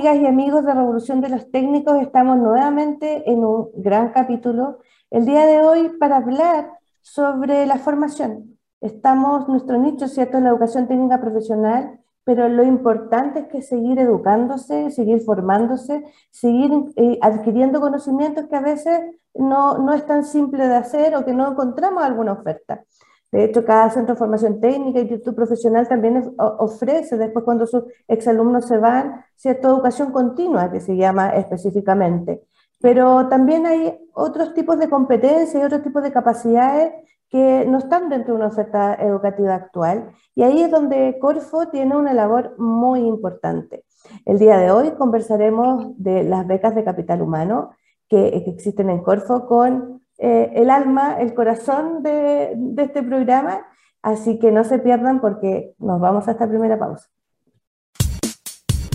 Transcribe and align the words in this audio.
Amigas 0.00 0.22
y 0.22 0.26
amigos 0.26 0.64
de 0.64 0.72
Revolución 0.72 1.20
de 1.20 1.28
los 1.28 1.50
Técnicos, 1.50 2.00
estamos 2.00 2.38
nuevamente 2.38 3.30
en 3.30 3.44
un 3.44 3.68
gran 3.74 4.12
capítulo 4.12 4.78
el 5.10 5.26
día 5.26 5.44
de 5.44 5.60
hoy 5.60 5.90
para 6.00 6.16
hablar 6.16 6.70
sobre 7.02 7.66
la 7.66 7.76
formación. 7.76 8.58
Estamos, 8.80 9.46
nuestro 9.46 9.76
nicho, 9.76 10.08
¿cierto?, 10.08 10.38
en 10.38 10.44
la 10.44 10.50
educación 10.50 10.88
técnica 10.88 11.20
profesional, 11.20 12.00
pero 12.24 12.48
lo 12.48 12.62
importante 12.62 13.40
es 13.40 13.46
que 13.48 13.60
seguir 13.60 13.98
educándose, 13.98 14.90
seguir 14.90 15.20
formándose, 15.20 16.02
seguir 16.30 16.72
eh, 16.96 17.18
adquiriendo 17.20 17.78
conocimientos 17.82 18.46
que 18.46 18.56
a 18.56 18.62
veces 18.62 19.02
no, 19.34 19.76
no 19.76 19.92
es 19.92 20.06
tan 20.06 20.24
simple 20.24 20.66
de 20.66 20.76
hacer 20.76 21.14
o 21.14 21.26
que 21.26 21.34
no 21.34 21.46
encontramos 21.46 22.02
alguna 22.02 22.32
oferta. 22.32 22.84
De 23.32 23.44
hecho, 23.44 23.64
cada 23.64 23.90
centro 23.90 24.14
de 24.14 24.18
formación 24.18 24.60
técnica 24.60 24.98
y 24.98 25.02
instituto 25.02 25.36
profesional 25.36 25.86
también 25.86 26.34
ofrece, 26.38 27.16
después 27.16 27.44
cuando 27.44 27.66
sus 27.66 27.84
exalumnos 28.08 28.66
se 28.66 28.78
van, 28.78 29.24
cierta 29.36 29.68
educación 29.68 30.10
continua, 30.10 30.70
que 30.70 30.80
se 30.80 30.96
llama 30.96 31.30
específicamente. 31.30 32.42
Pero 32.80 33.28
también 33.28 33.66
hay 33.66 33.98
otros 34.14 34.54
tipos 34.54 34.78
de 34.78 34.88
competencias 34.88 35.54
y 35.54 35.64
otros 35.64 35.82
tipos 35.82 36.02
de 36.02 36.12
capacidades 36.12 36.92
que 37.28 37.64
no 37.66 37.78
están 37.78 38.08
dentro 38.08 38.34
de 38.34 38.40
una 38.40 38.48
oferta 38.48 38.94
educativa 38.94 39.54
actual. 39.54 40.10
Y 40.34 40.42
ahí 40.42 40.62
es 40.62 40.70
donde 40.70 41.16
Corfo 41.20 41.68
tiene 41.68 41.96
una 41.96 42.12
labor 42.12 42.56
muy 42.58 43.00
importante. 43.00 43.84
El 44.24 44.38
día 44.38 44.58
de 44.58 44.72
hoy 44.72 44.90
conversaremos 44.92 45.92
de 45.98 46.24
las 46.24 46.46
becas 46.46 46.74
de 46.74 46.82
capital 46.82 47.22
humano 47.22 47.70
que 48.08 48.28
existen 48.46 48.90
en 48.90 49.02
Corfo 49.02 49.46
con 49.46 49.99
eh, 50.20 50.52
el 50.54 50.70
alma, 50.70 51.16
el 51.18 51.34
corazón 51.34 52.02
de, 52.02 52.52
de 52.54 52.82
este 52.82 53.02
programa. 53.02 53.66
Así 54.02 54.38
que 54.38 54.52
no 54.52 54.64
se 54.64 54.78
pierdan 54.78 55.20
porque 55.20 55.74
nos 55.78 56.00
vamos 56.00 56.28
a 56.28 56.32
esta 56.32 56.48
primera 56.48 56.78
pausa. 56.78 57.08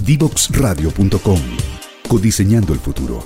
Divoxradio.com 0.05 1.39
Codiseñando 2.07 2.73
el 2.73 2.79
futuro. 2.79 3.19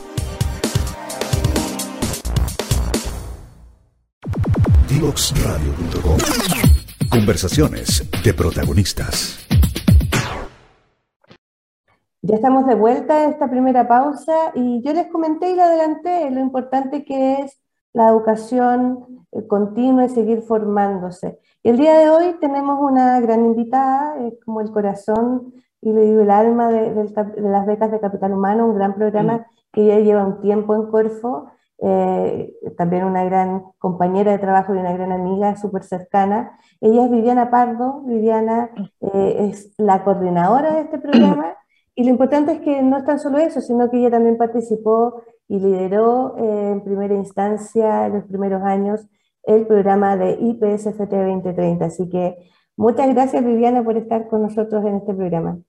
Divoxradio.com 4.88 6.18
Conversaciones 7.10 8.10
de 8.24 8.34
protagonistas. 8.34 9.46
Ya 12.22 12.36
estamos 12.36 12.66
de 12.66 12.76
vuelta 12.76 13.24
en 13.24 13.32
esta 13.32 13.50
primera 13.50 13.88
pausa 13.88 14.52
y 14.56 14.82
yo 14.84 14.94
les 14.94 15.08
comenté 15.08 15.52
y 15.52 15.56
le 15.56 15.62
adelanté 15.62 16.30
lo 16.32 16.40
importante 16.40 17.04
que 17.04 17.42
es 17.42 17.60
la 17.94 18.10
educación 18.10 19.26
eh, 19.32 19.46
continua 19.48 20.06
y 20.06 20.10
seguir 20.10 20.42
formándose. 20.42 21.40
el 21.64 21.78
día 21.78 21.98
de 22.00 22.10
hoy 22.10 22.36
tenemos 22.40 22.80
una 22.82 23.20
gran 23.20 23.46
invitada, 23.46 24.18
es 24.26 24.34
como 24.44 24.62
el 24.62 24.72
corazón 24.72 25.54
y 25.82 25.94
le 25.94 26.02
digo 26.02 26.22
el 26.22 26.32
alma 26.32 26.70
de, 26.70 27.12
las 27.38 27.66
becas 27.66 27.92
de 27.92 28.00
Capital 28.00 28.34
Humano, 28.34 28.68
un 28.68 28.76
gran 28.76 28.96
programa 28.96 29.38
mm. 29.38 29.44
que 29.72 29.86
ya 29.86 30.00
lleva 30.00 30.26
un 30.26 30.42
tiempo 30.42 30.76
en 30.76 30.88
Corfo, 30.88 31.52
eh, 31.82 32.54
también 32.78 33.06
una 33.06 33.24
gran 33.24 33.64
compañera 33.78 34.32
de 34.32 34.40
trabajo 34.40 34.76
y 34.76 34.80
una 34.80 34.92
gran 34.92 35.12
amiga 35.14 35.56
súper 35.56 35.84
cercana. 35.84 36.60
Ella 36.82 37.06
es 37.06 37.12
Viviana 37.12 37.50
Pardo, 37.50 38.02
Viviana 38.02 38.70
eh, 39.00 39.50
es 39.50 39.74
la 39.78 40.04
coordinadora 40.04 40.74
de 40.74 40.82
este 40.82 41.00
programa 41.00 41.56
y 41.96 42.04
lo 42.04 42.10
importante 42.10 42.54
es 42.54 42.62
que 42.62 42.82
no 42.82 42.98
es 42.98 43.06
tan 43.06 43.20
solo 43.20 43.38
eso, 43.38 43.62
sino 43.62 43.90
que 43.90 43.98
ella 43.98 44.12
también 44.12 44.38
participó 44.38 45.22
y 45.50 45.60
lideró 45.60 46.38
eh, 46.38 46.72
en 46.72 46.84
primera 46.84 47.16
instancia, 47.16 48.06
en 48.06 48.14
los 48.14 48.24
primeros 48.26 48.62
años, 48.64 49.08
el 49.44 49.66
programa 49.66 50.16
de 50.16 50.38
IPSFT 50.40 51.12
2030. 51.12 51.86
Así 51.86 52.08
que 52.08 52.38
muchas 52.78 53.14
gracias 53.14 53.44
Viviana 53.44 53.84
por 53.84 53.98
estar 53.98 54.28
con 54.28 54.44
nosotros 54.44 54.86
en 54.86 54.98
este 54.98 55.14
programa. 55.14 55.60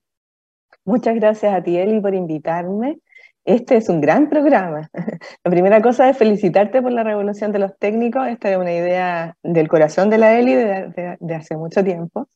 Muchas 0.85 1.15
gracias 1.15 1.53
a 1.53 1.63
ti 1.63 1.77
Eli 1.77 1.99
por 1.99 2.13
invitarme. 2.13 2.99
Este 3.43 3.75
es 3.77 3.89
un 3.89 4.01
gran 4.01 4.29
programa. 4.29 4.89
La 5.43 5.51
primera 5.51 5.81
cosa 5.81 6.07
es 6.09 6.17
felicitarte 6.17 6.79
por 6.81 6.91
la 6.91 7.03
revolución 7.03 7.51
de 7.51 7.59
los 7.59 7.75
técnicos. 7.79 8.27
Esta 8.27 8.51
es 8.51 8.57
una 8.57 8.73
idea 8.73 9.35
del 9.41 9.67
corazón 9.67 10.11
de 10.11 10.19
la 10.19 10.37
Eli 10.37 10.53
de, 10.53 11.35
hace 11.35 11.57
mucho 11.57 11.83
tiempo. 11.83 12.29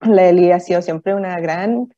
La 0.00 0.28
Eli 0.28 0.50
ha 0.50 0.60
sido 0.60 0.80
siempre 0.80 1.14
una 1.14 1.38
gran 1.40 1.88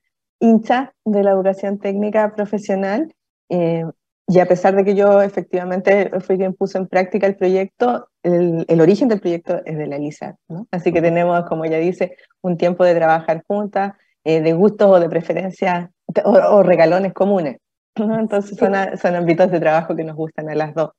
hincha 0.41 0.93
de 1.05 1.23
la 1.23 1.31
educación 1.31 1.79
técnica 1.79 2.35
profesional. 2.35 3.15
Eh, 3.49 3.85
y 4.31 4.41
a 4.41 4.47
pesar 4.47 4.77
de 4.77 4.85
que 4.85 4.95
yo 4.95 5.23
efectivamente 5.23 6.11
fui 6.21 6.37
quien 6.37 6.53
puso 6.53 6.77
en 6.77 6.87
práctica 6.87 7.27
el 7.27 7.37
proyecto, 7.37 8.11
el, 8.23 8.67
el 8.69 8.81
origen 8.81 9.09
del 9.09 9.21
proyecto 9.21 9.63
es 9.65 9.79
de 9.79 9.87
la 9.87 9.97
Elisa, 9.97 10.37
¿no? 10.49 10.69
Así 10.71 10.93
que 10.93 11.01
tenemos, 11.01 11.47
como 11.47 11.65
ella 11.65 11.79
dice, 11.79 12.15
un 12.43 12.59
tiempo 12.59 12.85
de 12.85 12.95
trabajar 12.95 13.43
juntas, 13.47 13.95
eh, 14.25 14.43
de 14.43 14.53
gustos 14.53 14.91
o 14.91 15.01
de 15.01 15.09
preferencias 15.09 15.89
o, 16.25 16.63
regalones 16.63 17.15
comunes. 17.15 17.57
¿no? 17.97 18.19
Entonces 18.19 18.59
son, 18.59 18.75
son, 18.99 19.15
ámbitos 19.17 19.51
de 19.51 19.61
trabajo 19.61 19.97
que 19.97 20.05
nos 20.05 20.17
gustan 20.17 20.51
a 20.51 20.55
las 20.55 20.75
dos. 20.75 20.91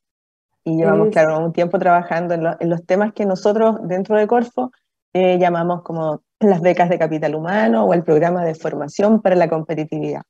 Y 0.63 0.78
llevamos, 0.78 1.09
claro, 1.09 1.38
un 1.38 1.53
tiempo 1.53 1.78
trabajando 1.78 2.34
en, 2.34 2.47
en, 2.59 2.69
los 2.69 2.84
temas 2.88 3.13
que 3.13 3.28
nosotros 3.28 3.75
dentro 3.84 4.18
de 4.18 4.25
Corfo 4.25 4.72
eh, 5.13 5.38
llamamos 5.38 5.84
como 5.84 6.23
las 6.39 6.62
becas 6.62 6.89
de 6.89 6.97
capital 6.97 7.35
humano 7.35 7.85
o 7.85 7.94
el 7.94 8.03
programa 8.03 8.44
de 8.44 8.56
formación 8.56 9.22
para 9.22 9.35
la 9.35 9.47
competitividad. 9.47 10.23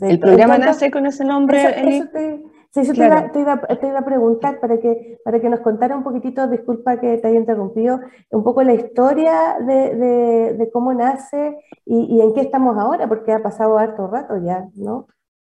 El 0.00 0.18
programa 0.18 0.58
nace 0.58 0.90
con 0.90 1.06
ese 1.06 1.24
nombre. 1.24 1.62
Eso, 1.62 2.08
te, 2.12 2.42
sí, 2.70 2.80
eso 2.80 2.92
te, 2.92 3.04
iba, 3.04 3.98
a 3.98 4.04
preguntar 4.04 4.60
para 4.60 4.78
que, 4.78 5.18
para 5.24 5.40
que 5.40 5.48
nos 5.48 5.60
contara 5.60 5.96
un 5.96 6.02
poquitito, 6.02 6.46
disculpa 6.48 6.98
que 7.00 7.18
te 7.18 7.28
haya 7.28 7.38
interrumpido, 7.38 8.00
un 8.30 8.44
poco 8.44 8.62
la 8.62 8.74
historia 8.74 9.56
de, 9.60 10.54
de, 10.54 10.70
cómo 10.70 10.92
nace 10.94 11.56
y, 11.84 12.16
y, 12.16 12.20
en 12.20 12.34
qué 12.34 12.40
estamos 12.40 12.76
ahora, 12.78 13.08
porque 13.08 13.32
ha 13.32 13.42
pasado 13.42 13.78
harto 13.78 14.06
rato 14.08 14.34
ya, 14.44 14.66
¿no? 14.74 15.06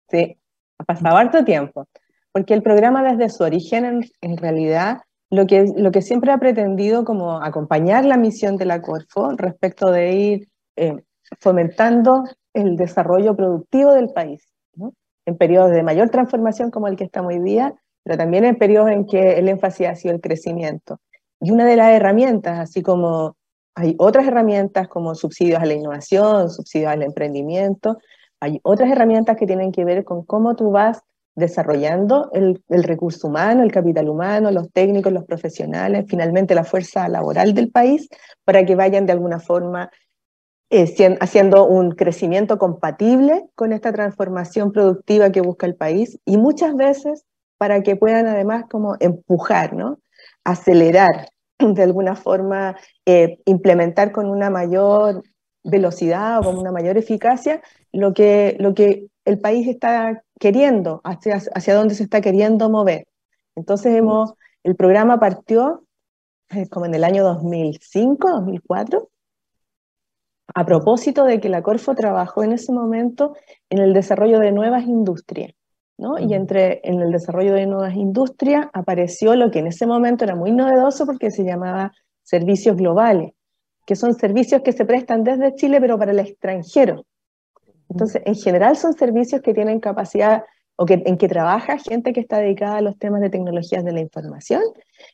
Sí, 0.08 0.38
ha 0.78 0.84
pasado 0.84 1.16
harto 1.16 1.44
tiempo, 1.44 1.86
porque 2.32 2.54
el 2.54 2.62
programa 2.62 3.02
desde 3.02 3.28
su 3.28 3.44
origen 3.44 3.84
en, 3.84 4.00
en 4.20 4.36
realidad 4.36 5.02
lo 5.30 5.46
que, 5.46 5.72
lo 5.76 5.90
que 5.90 6.02
siempre 6.02 6.32
ha 6.32 6.38
pretendido 6.38 7.04
como 7.04 7.42
acompañar 7.42 8.04
la 8.04 8.16
misión 8.16 8.56
de 8.56 8.64
la 8.64 8.80
Corfo 8.80 9.32
respecto 9.36 9.90
de 9.90 10.12
ir 10.12 10.48
eh, 10.76 11.02
fomentando 11.40 12.24
el 12.54 12.76
desarrollo 12.76 13.36
productivo 13.36 13.92
del 13.92 14.10
país, 14.12 14.46
en 15.26 15.36
periodos 15.36 15.70
de 15.72 15.82
mayor 15.82 16.08
transformación 16.10 16.70
como 16.70 16.88
el 16.88 16.96
que 16.96 17.04
estamos 17.04 17.32
hoy 17.32 17.40
día, 17.40 17.74
pero 18.02 18.16
también 18.16 18.44
en 18.44 18.56
periodos 18.56 18.90
en 18.90 19.06
que 19.06 19.38
el 19.38 19.48
énfasis 19.48 19.88
ha 19.88 19.94
sido 19.94 20.14
el 20.14 20.20
crecimiento. 20.20 21.00
Y 21.40 21.50
una 21.50 21.66
de 21.66 21.76
las 21.76 21.90
herramientas, 21.90 22.58
así 22.58 22.82
como 22.82 23.36
hay 23.74 23.94
otras 23.98 24.26
herramientas 24.26 24.88
como 24.88 25.14
subsidios 25.14 25.60
a 25.60 25.66
la 25.66 25.74
innovación, 25.74 26.50
subsidios 26.50 26.90
al 26.90 27.02
emprendimiento, 27.02 27.98
hay 28.40 28.60
otras 28.62 28.90
herramientas 28.90 29.36
que 29.36 29.46
tienen 29.46 29.72
que 29.72 29.84
ver 29.84 30.04
con 30.04 30.24
cómo 30.24 30.56
tú 30.56 30.70
vas 30.70 31.02
desarrollando 31.38 32.30
el, 32.32 32.60
recurso 32.82 33.28
humano, 33.28 33.62
el 33.62 33.70
capital 33.70 34.08
humano, 34.08 34.50
los 34.50 34.72
técnicos, 34.72 35.12
los 35.12 35.24
profesionales, 35.24 36.04
finalmente 36.08 36.54
la 36.54 36.64
fuerza 36.64 37.08
laboral 37.08 37.54
del 37.54 37.70
país, 37.70 38.08
para 38.44 38.64
que 38.64 38.74
vayan 38.74 39.06
de 39.06 39.12
alguna 39.12 39.38
forma 39.38 39.90
eh, 40.70 41.16
haciendo 41.20 41.66
un 41.66 41.92
crecimiento 41.92 42.58
compatible 42.58 43.48
con 43.54 43.72
esta 43.72 43.92
transformación 43.92 44.72
productiva 44.72 45.30
que 45.30 45.40
busca 45.40 45.66
el 45.66 45.74
país 45.74 46.18
y 46.24 46.36
muchas 46.36 46.74
veces 46.74 47.24
para 47.56 47.82
que 47.82 47.96
puedan 47.96 48.26
además 48.26 48.64
como 48.70 48.96
empujar, 49.00 49.74
¿no? 49.74 49.98
acelerar, 50.44 51.30
de 51.58 51.82
alguna 51.82 52.16
forma 52.16 52.76
eh, 53.06 53.38
implementar 53.44 54.12
con 54.12 54.28
una 54.28 54.50
mayor 54.50 55.22
velocidad 55.64 56.38
o 56.38 56.42
con 56.44 56.58
una 56.58 56.72
mayor 56.72 56.96
eficacia 56.96 57.60
lo 57.92 58.14
que, 58.14 58.56
lo 58.58 58.74
que 58.74 59.06
el 59.24 59.40
país 59.40 59.68
está 59.68 60.22
queriendo, 60.38 61.00
hacia, 61.04 61.40
hacia 61.54 61.74
dónde 61.74 61.94
se 61.94 62.04
está 62.04 62.20
queriendo 62.20 62.70
mover. 62.70 63.06
Entonces 63.56 63.94
hemos, 63.94 64.34
el 64.62 64.76
programa 64.76 65.18
partió 65.20 65.84
eh, 66.50 66.68
como 66.68 66.86
en 66.86 66.94
el 66.94 67.04
año 67.04 67.24
2005, 67.24 68.30
2004, 68.30 69.10
a 70.54 70.64
propósito 70.64 71.24
de 71.24 71.40
que 71.40 71.48
la 71.48 71.62
Corfo 71.62 71.94
trabajó 71.94 72.42
en 72.42 72.52
ese 72.52 72.72
momento 72.72 73.36
en 73.70 73.78
el 73.78 73.92
desarrollo 73.92 74.38
de 74.38 74.52
nuevas 74.52 74.84
industrias. 74.84 75.52
¿no? 75.98 76.18
Y 76.18 76.32
entre 76.32 76.80
en 76.84 77.00
el 77.00 77.10
desarrollo 77.10 77.54
de 77.54 77.66
nuevas 77.66 77.94
industrias 77.96 78.66
apareció 78.72 79.34
lo 79.34 79.50
que 79.50 79.58
en 79.58 79.66
ese 79.66 79.86
momento 79.86 80.24
era 80.24 80.36
muy 80.36 80.52
novedoso 80.52 81.04
porque 81.04 81.30
se 81.30 81.44
llamaba 81.44 81.92
servicios 82.22 82.76
globales, 82.76 83.32
que 83.84 83.96
son 83.96 84.14
servicios 84.14 84.62
que 84.62 84.72
se 84.72 84.84
prestan 84.84 85.24
desde 85.24 85.54
Chile 85.54 85.80
pero 85.80 85.98
para 85.98 86.12
el 86.12 86.20
extranjero. 86.20 87.04
Entonces, 87.88 88.22
en 88.24 88.34
general 88.34 88.76
son 88.76 88.92
servicios 88.92 89.40
que 89.40 89.54
tienen 89.54 89.80
capacidad 89.80 90.44
o 90.76 90.86
que, 90.86 91.02
en 91.04 91.16
que 91.16 91.26
trabaja 91.26 91.78
gente 91.78 92.12
que 92.12 92.20
está 92.20 92.38
dedicada 92.38 92.76
a 92.76 92.82
los 92.82 92.96
temas 92.98 93.20
de 93.20 93.30
tecnologías 93.30 93.84
de 93.84 93.92
la 93.92 94.00
información, 94.00 94.62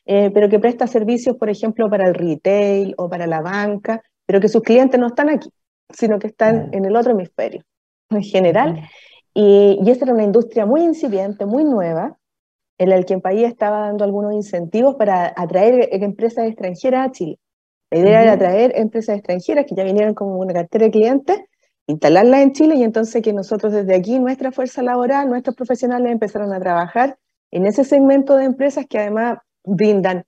eh, 0.05 0.29
pero 0.31 0.49
que 0.49 0.59
presta 0.59 0.85
servicios, 0.85 1.37
por 1.37 1.49
ejemplo, 1.49 1.89
para 1.89 2.07
el 2.07 2.13
retail 2.13 2.93
o 2.97 3.09
para 3.09 3.25
la 3.25 3.41
banca, 3.41 4.03
pero 4.25 4.39
que 4.39 4.49
sus 4.49 4.61
clientes 4.61 4.99
no 4.99 5.07
están 5.07 5.29
aquí, 5.29 5.49
sino 5.89 6.19
que 6.19 6.27
están 6.27 6.73
en 6.73 6.85
el 6.85 6.95
otro 6.95 7.11
hemisferio, 7.11 7.63
en 8.09 8.23
general. 8.23 8.89
Y, 9.33 9.79
y 9.83 9.91
esta 9.91 10.05
era 10.05 10.13
una 10.13 10.23
industria 10.23 10.65
muy 10.65 10.81
incipiente, 10.81 11.45
muy 11.45 11.63
nueva, 11.63 12.17
en 12.77 12.89
la 12.89 13.01
que 13.03 13.13
el 13.13 13.21
país 13.21 13.47
estaba 13.47 13.79
dando 13.81 14.03
algunos 14.03 14.33
incentivos 14.33 14.95
para 14.95 15.33
atraer 15.35 15.89
empresas 15.91 16.47
extranjeras 16.47 17.07
a 17.07 17.11
Chile. 17.11 17.39
La 17.91 17.99
idea 17.99 18.21
era 18.23 18.33
atraer 18.33 18.73
empresas 18.75 19.17
extranjeras 19.17 19.65
que 19.65 19.75
ya 19.75 19.83
vinieran 19.83 20.13
como 20.13 20.37
una 20.37 20.53
cartera 20.53 20.85
de 20.85 20.91
clientes 20.91 21.39
instalarlas 21.87 22.41
en 22.41 22.51
Chile 22.53 22.75
y 22.75 22.83
entonces 22.83 23.21
que 23.21 23.33
nosotros 23.33 23.73
desde 23.73 23.95
aquí, 23.95 24.19
nuestra 24.19 24.51
fuerza 24.51 24.81
laboral, 24.81 25.29
nuestros 25.29 25.55
profesionales 25.55 26.11
empezaron 26.11 26.51
a 26.53 26.59
trabajar 26.59 27.17
en 27.51 27.65
ese 27.65 27.83
segmento 27.83 28.35
de 28.35 28.45
empresas 28.45 28.85
que 28.87 28.99
además 28.99 29.37
brindan 29.63 30.25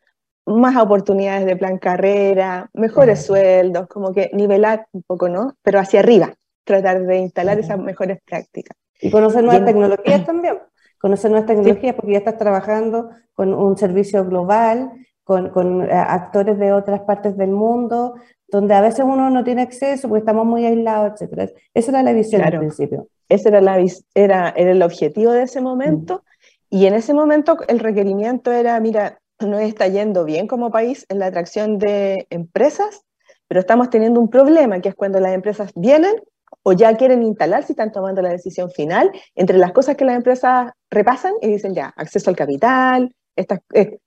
más 0.47 0.77
oportunidades 0.77 1.45
de 1.45 1.57
plan 1.57 1.77
carrera, 1.77 2.69
mejores 2.73 3.25
sueldos, 3.25 3.87
como 3.87 4.13
que 4.13 4.29
nivelar 4.33 4.87
un 4.93 5.03
poco, 5.03 5.27
¿no? 5.27 5.55
Pero 5.61 5.79
hacia 5.79 5.99
arriba, 5.99 6.33
tratar 6.63 7.01
de 7.05 7.17
instalar 7.17 7.59
esas 7.59 7.77
mejores 7.77 8.19
prácticas. 8.25 8.77
Y 9.01 9.11
conocer 9.11 9.43
nuevas 9.43 9.65
tecnologías 9.65 10.25
también, 10.25 10.59
conocer 10.99 11.31
nuevas 11.31 11.47
tecnologías 11.47 11.95
porque 11.95 12.13
ya 12.13 12.19
estás 12.19 12.37
trabajando 12.37 13.09
con 13.33 13.53
un 13.53 13.77
servicio 13.77 14.25
global, 14.25 14.91
con, 15.25 15.49
con, 15.49 15.83
eh, 15.83 15.91
actores 15.91 16.57
de 16.57 16.71
otras 16.71 17.01
partes 17.01 17.35
del 17.35 17.51
mundo, 17.51 18.15
donde 18.47 18.73
a 18.73 18.79
veces 18.79 19.03
uno 19.03 19.29
no 19.29 19.43
tiene 19.43 19.63
acceso 19.63 20.07
porque 20.07 20.19
estamos 20.19 20.45
muy 20.45 20.65
aislados, 20.65 21.21
etc. 21.21 21.51
Esa 21.73 21.91
era 21.91 22.03
la 22.03 22.13
visión 22.13 22.41
al 22.41 22.57
principio. 22.57 23.09
Ese 23.27 23.49
era, 23.49 23.59
la, 23.59 23.77
era, 24.15 24.53
era 24.55 24.71
el 24.71 24.81
objetivo 24.81 25.33
de 25.33 25.43
ese 25.43 25.59
momento. 25.59 26.23
Y 26.69 26.85
en 26.85 26.93
ese 26.93 27.13
momento 27.13 27.57
el 27.67 27.79
requerimiento 27.79 28.53
era, 28.53 28.79
mira, 28.79 29.19
no 29.39 29.59
está 29.59 29.87
yendo 29.87 30.25
bien 30.25 30.47
como 30.47 30.71
país 30.71 31.05
en 31.09 31.19
la 31.19 31.27
atracción 31.27 31.77
de 31.77 32.27
empresas, 32.29 33.03
pero 33.47 33.59
estamos 33.59 33.89
teniendo 33.89 34.19
un 34.19 34.29
problema, 34.29 34.81
que 34.81 34.89
es 34.89 34.95
cuando 34.95 35.19
las 35.19 35.33
empresas 35.33 35.71
vienen 35.75 36.15
o 36.63 36.73
ya 36.73 36.95
quieren 36.97 37.23
instalarse 37.23 37.71
y 37.71 37.73
están 37.73 37.91
tomando 37.91 38.21
la 38.21 38.29
decisión 38.29 38.69
final, 38.71 39.11
entre 39.35 39.57
las 39.57 39.71
cosas 39.71 39.95
que 39.95 40.05
las 40.05 40.15
empresas 40.15 40.71
repasan 40.89 41.33
y 41.41 41.47
dicen 41.47 41.73
ya, 41.73 41.93
acceso 41.95 42.29
al 42.29 42.35
capital, 42.35 43.13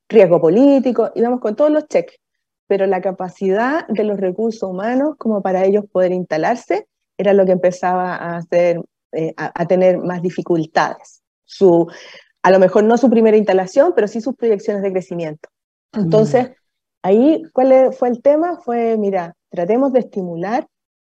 riesgo 0.08 0.40
político, 0.40 1.10
y 1.14 1.22
vamos 1.22 1.40
con 1.40 1.56
todos 1.56 1.70
los 1.70 1.86
cheques, 1.86 2.18
pero 2.66 2.86
la 2.86 3.00
capacidad 3.00 3.86
de 3.88 4.04
los 4.04 4.18
recursos 4.18 4.68
humanos 4.68 5.14
como 5.18 5.42
para 5.42 5.64
ellos 5.64 5.84
poder 5.90 6.12
instalarse 6.12 6.86
era 7.16 7.32
lo 7.32 7.44
que 7.44 7.52
empezaba 7.52 8.16
a, 8.16 8.36
hacer, 8.36 8.80
eh, 9.12 9.34
a, 9.36 9.66
tener 9.66 9.98
más 9.98 10.22
dificultades. 10.22 11.22
Su, 11.44 11.86
a 12.42 12.50
lo 12.50 12.58
mejor 12.58 12.84
no 12.84 12.96
su 12.96 13.10
primera 13.10 13.36
instalación, 13.36 13.92
pero 13.94 14.08
sí 14.08 14.20
sus 14.20 14.34
proyecciones 14.34 14.82
de 14.82 14.92
crecimiento. 14.92 15.48
Entonces, 15.92 16.52
ahí, 17.02 17.42
¿cuál 17.52 17.92
fue 17.92 18.08
el 18.08 18.22
tema? 18.22 18.58
Fue, 18.60 18.96
mira, 18.96 19.34
tratemos 19.50 19.92
de 19.92 20.00
estimular 20.00 20.66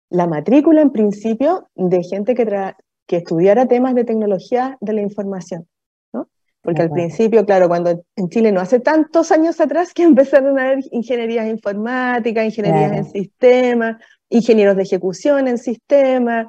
la 0.10 0.28
matrícula 0.28 0.82
en 0.82 0.92
principio 0.92 1.68
de 1.76 2.04
gente 2.04 2.34
que, 2.34 2.74
que 3.06 3.18
estudiara 3.18 3.68
temas 3.68 3.94
de 3.96 4.06
tecnología 4.06 4.78
de 4.82 4.94
la 4.94 5.02
información. 5.02 5.68
¿no? 6.14 6.28
Porque 6.62 6.82
al 6.82 6.90
principio, 6.90 7.46
claro, 7.46 7.68
cuando 7.68 8.04
en 8.16 8.30
Chile 8.30 8.52
no 8.52 8.62
hace 8.62 8.80
tantos 8.80 9.32
años 9.32 9.60
atrás 9.62 9.94
que 9.94 10.04
empezaron 10.04 10.58
a 10.58 10.64
haber 10.64 10.80
ingenierías 10.92 11.48
informáticas, 11.48 12.46
ingenierías 12.46 12.92
en 12.94 13.06
sistemas, 13.06 13.98
ingenieros 14.30 14.76
de 14.76 14.84
ejecución 14.84 15.48
en 15.48 15.58
sistemas, 15.58 16.48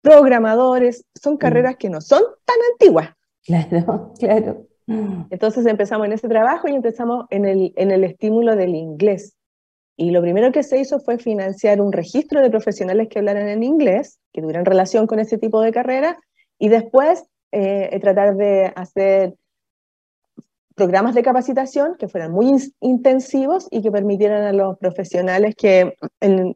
programadores, 0.00 1.04
son 1.14 1.34
mm. 1.34 1.38
carreras 1.38 1.76
que 1.76 1.90
no 1.90 2.00
son 2.00 2.22
tan 2.44 2.56
antiguas. 2.72 3.10
Claro, 3.44 4.12
claro. 4.18 4.66
Entonces 5.30 5.64
empezamos 5.66 6.06
en 6.06 6.12
ese 6.12 6.28
trabajo 6.28 6.68
y 6.68 6.74
empezamos 6.74 7.26
en 7.30 7.46
el, 7.46 7.72
en 7.76 7.90
el 7.92 8.04
estímulo 8.04 8.56
del 8.56 8.74
inglés. 8.74 9.36
Y 9.96 10.10
lo 10.10 10.20
primero 10.20 10.52
que 10.52 10.62
se 10.62 10.80
hizo 10.80 11.00
fue 11.00 11.18
financiar 11.18 11.80
un 11.80 11.92
registro 11.92 12.40
de 12.40 12.50
profesionales 12.50 13.08
que 13.08 13.18
hablaran 13.18 13.48
en 13.48 13.62
inglés, 13.62 14.18
que 14.32 14.40
tuvieran 14.40 14.64
relación 14.64 15.06
con 15.06 15.20
ese 15.20 15.38
tipo 15.38 15.60
de 15.60 15.72
carrera, 15.72 16.18
y 16.58 16.68
después 16.68 17.24
eh, 17.52 17.98
tratar 18.00 18.36
de 18.36 18.72
hacer 18.74 19.34
programas 20.74 21.14
de 21.14 21.22
capacitación 21.22 21.96
que 21.98 22.08
fueran 22.08 22.32
muy 22.32 22.50
intensivos 22.80 23.68
y 23.70 23.82
que 23.82 23.92
permitieran 23.92 24.42
a 24.42 24.52
los 24.52 24.78
profesionales 24.78 25.54
que 25.54 25.94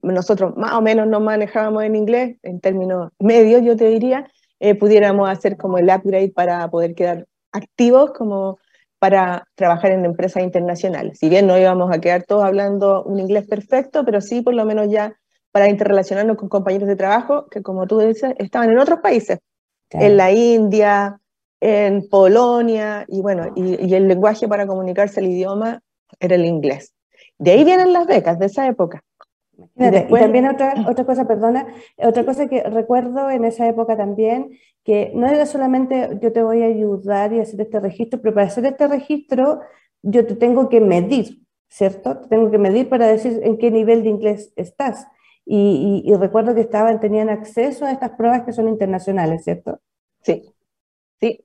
nosotros 0.02 0.56
más 0.56 0.72
o 0.72 0.82
menos 0.82 1.06
nos 1.06 1.22
manejábamos 1.22 1.84
en 1.84 1.96
inglés, 1.96 2.38
en 2.42 2.60
términos 2.60 3.12
medios, 3.18 3.62
yo 3.62 3.76
te 3.76 3.88
diría, 3.88 4.26
eh, 4.60 4.74
pudiéramos 4.74 5.28
hacer 5.28 5.56
como 5.56 5.78
el 5.78 5.90
upgrade 5.90 6.30
para 6.30 6.68
poder 6.70 6.94
quedar 6.94 7.26
activos 7.52 8.12
como 8.12 8.58
para 8.98 9.44
trabajar 9.54 9.92
en 9.92 10.04
empresas 10.04 10.42
internacionales. 10.42 11.18
Si 11.18 11.28
bien 11.28 11.46
no 11.46 11.58
íbamos 11.58 11.94
a 11.94 12.00
quedar 12.00 12.24
todos 12.24 12.44
hablando 12.44 13.04
un 13.04 13.20
inglés 13.20 13.46
perfecto, 13.46 14.04
pero 14.04 14.20
sí 14.20 14.40
por 14.40 14.54
lo 14.54 14.64
menos 14.64 14.88
ya 14.88 15.14
para 15.52 15.68
interrelacionarnos 15.68 16.36
con 16.36 16.48
compañeros 16.48 16.88
de 16.88 16.96
trabajo 16.96 17.46
que, 17.46 17.62
como 17.62 17.86
tú 17.86 17.98
dices, 17.98 18.34
estaban 18.38 18.70
en 18.70 18.78
otros 18.78 19.00
países, 19.00 19.38
en 19.90 20.16
la 20.16 20.30
India, 20.30 21.18
en 21.60 22.08
Polonia, 22.08 23.06
y 23.08 23.22
bueno, 23.22 23.52
y, 23.54 23.94
el 23.94 24.08
lenguaje 24.08 24.48
para 24.48 24.66
comunicarse 24.66 25.20
el 25.20 25.28
idioma 25.28 25.80
era 26.20 26.34
el 26.34 26.44
inglés. 26.44 26.92
De 27.38 27.52
ahí 27.52 27.64
vienen 27.64 27.92
las 27.92 28.06
becas 28.06 28.38
de 28.38 28.46
esa 28.46 28.66
época. 28.66 29.02
Y, 29.76 30.14
también 30.14 30.46
otra, 30.46 30.74
otra 30.88 31.04
cosa, 31.04 31.26
perdona, 31.26 31.66
otra 31.96 32.24
cosa 32.24 32.48
que 32.48 32.62
recuerdo 32.62 33.30
en 33.30 33.44
esa 33.44 33.66
época 33.66 33.96
también, 33.96 34.58
que 34.84 35.10
no 35.14 35.26
era 35.26 35.46
solamente 35.46 36.18
yo 36.20 36.32
te 36.32 36.42
voy 36.42 36.62
a 36.62 36.66
ayudar 36.66 37.32
y 37.32 37.40
hacer 37.40 37.60
este 37.60 37.80
registro, 37.80 38.20
pero 38.20 38.34
para 38.34 38.46
hacer 38.46 38.64
este 38.66 38.86
registro 38.86 39.60
yo 40.02 40.26
te 40.26 40.36
tengo 40.36 40.68
que 40.68 40.80
medir, 40.80 41.42
¿cierto? 41.68 42.18
Te 42.20 42.28
tengo 42.28 42.50
que 42.50 42.58
medir 42.58 42.88
para 42.88 43.06
decir 43.06 43.40
en 43.42 43.58
qué 43.58 43.70
nivel 43.70 44.02
de 44.02 44.10
inglés 44.10 44.52
estás. 44.56 45.06
Y, 45.44 46.02
y, 46.04 46.14
recuerdo 46.14 46.54
que 46.54 46.60
estaban, 46.60 46.98
tenían 46.98 47.28
acceso 47.28 47.84
a 47.84 47.92
estas 47.92 48.10
pruebas 48.10 48.42
que 48.42 48.52
son 48.52 48.68
internacionales, 48.68 49.44
¿cierto? 49.44 49.80
Sí, 50.22 50.42
sí. 51.20 51.44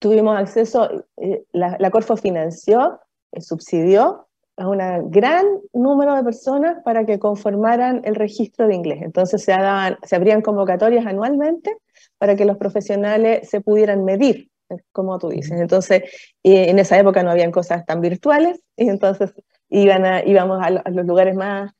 Tuvimos 0.00 0.36
acceso, 0.36 1.06
eh, 1.16 1.44
la, 1.52 1.76
la 1.78 1.90
Corfo 1.90 2.16
financió, 2.16 3.00
eh, 3.30 3.40
subsidió 3.40 4.26
a 4.56 4.68
un 4.68 5.10
gran 5.10 5.44
número 5.72 6.14
de 6.14 6.24
personas 6.24 6.82
para 6.82 7.04
que 7.04 7.18
conformaran 7.18 8.00
el 8.04 8.14
registro 8.14 8.66
de 8.66 8.74
inglés. 8.74 9.00
Entonces 9.02 9.44
se, 9.44 9.52
daban, 9.52 9.98
se 10.02 10.16
abrían 10.16 10.40
convocatorias 10.40 11.06
anualmente 11.06 11.76
para 12.18 12.36
que 12.36 12.46
los 12.46 12.56
profesionales 12.56 13.48
se 13.48 13.60
pudieran 13.60 14.04
medir, 14.04 14.48
como 14.92 15.18
tú 15.18 15.28
dices. 15.28 15.60
Entonces, 15.60 16.04
en 16.42 16.78
esa 16.78 16.98
época 16.98 17.22
no 17.22 17.30
habían 17.30 17.52
cosas 17.52 17.84
tan 17.84 18.00
virtuales, 18.00 18.60
y 18.76 18.88
entonces 18.88 19.34
iban 19.68 20.04
a, 20.06 20.24
íbamos 20.24 20.64
a, 20.64 20.70
los 20.70 21.06
lugares 21.06 21.34
más, 21.34 21.72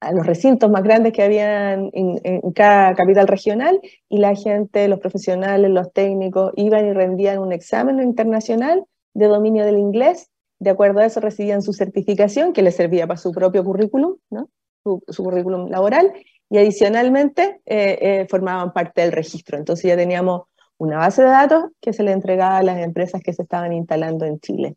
a 0.00 0.12
los 0.12 0.26
recintos 0.26 0.70
más 0.70 0.82
grandes 0.82 1.12
que 1.12 1.22
habían 1.22 1.90
en, 1.94 2.20
en, 2.24 2.52
cada 2.52 2.94
capital 2.94 3.28
regional, 3.28 3.80
y 4.10 4.18
la 4.18 4.34
gente, 4.34 4.88
los 4.88 5.00
profesionales, 5.00 5.70
los 5.70 5.90
técnicos, 5.92 6.52
iban 6.56 6.86
y 6.86 6.92
rendían 6.92 7.38
un 7.38 7.52
examen 7.52 8.00
internacional 8.02 8.84
de 9.14 9.26
dominio 9.26 9.64
del 9.64 9.78
inglés 9.78 10.29
de 10.60 10.70
acuerdo 10.70 11.00
a 11.00 11.06
eso 11.06 11.20
recibían 11.20 11.62
su 11.62 11.72
certificación 11.72 12.52
que 12.52 12.62
les 12.62 12.76
servía 12.76 13.06
para 13.06 13.16
su 13.16 13.32
propio 13.32 13.64
currículum, 13.64 14.16
¿no? 14.30 14.48
su, 14.84 15.02
currículum 15.24 15.70
laboral, 15.70 16.12
y 16.48 16.58
adicionalmente 16.58 17.60
eh, 17.66 17.98
eh, 18.00 18.26
formaban 18.28 18.72
parte 18.72 19.00
del 19.00 19.12
registro. 19.12 19.58
Entonces 19.58 19.88
ya 19.88 19.96
teníamos 19.96 20.42
una 20.78 20.98
base 20.98 21.22
de 21.22 21.28
datos 21.28 21.64
que 21.80 21.92
se 21.92 22.02
le 22.02 22.12
entregaba 22.12 22.58
a 22.58 22.62
las 22.62 22.78
empresas 22.78 23.22
que 23.22 23.32
se 23.32 23.42
estaban 23.42 23.72
instalando 23.72 24.24
en 24.24 24.38
Chile. 24.40 24.76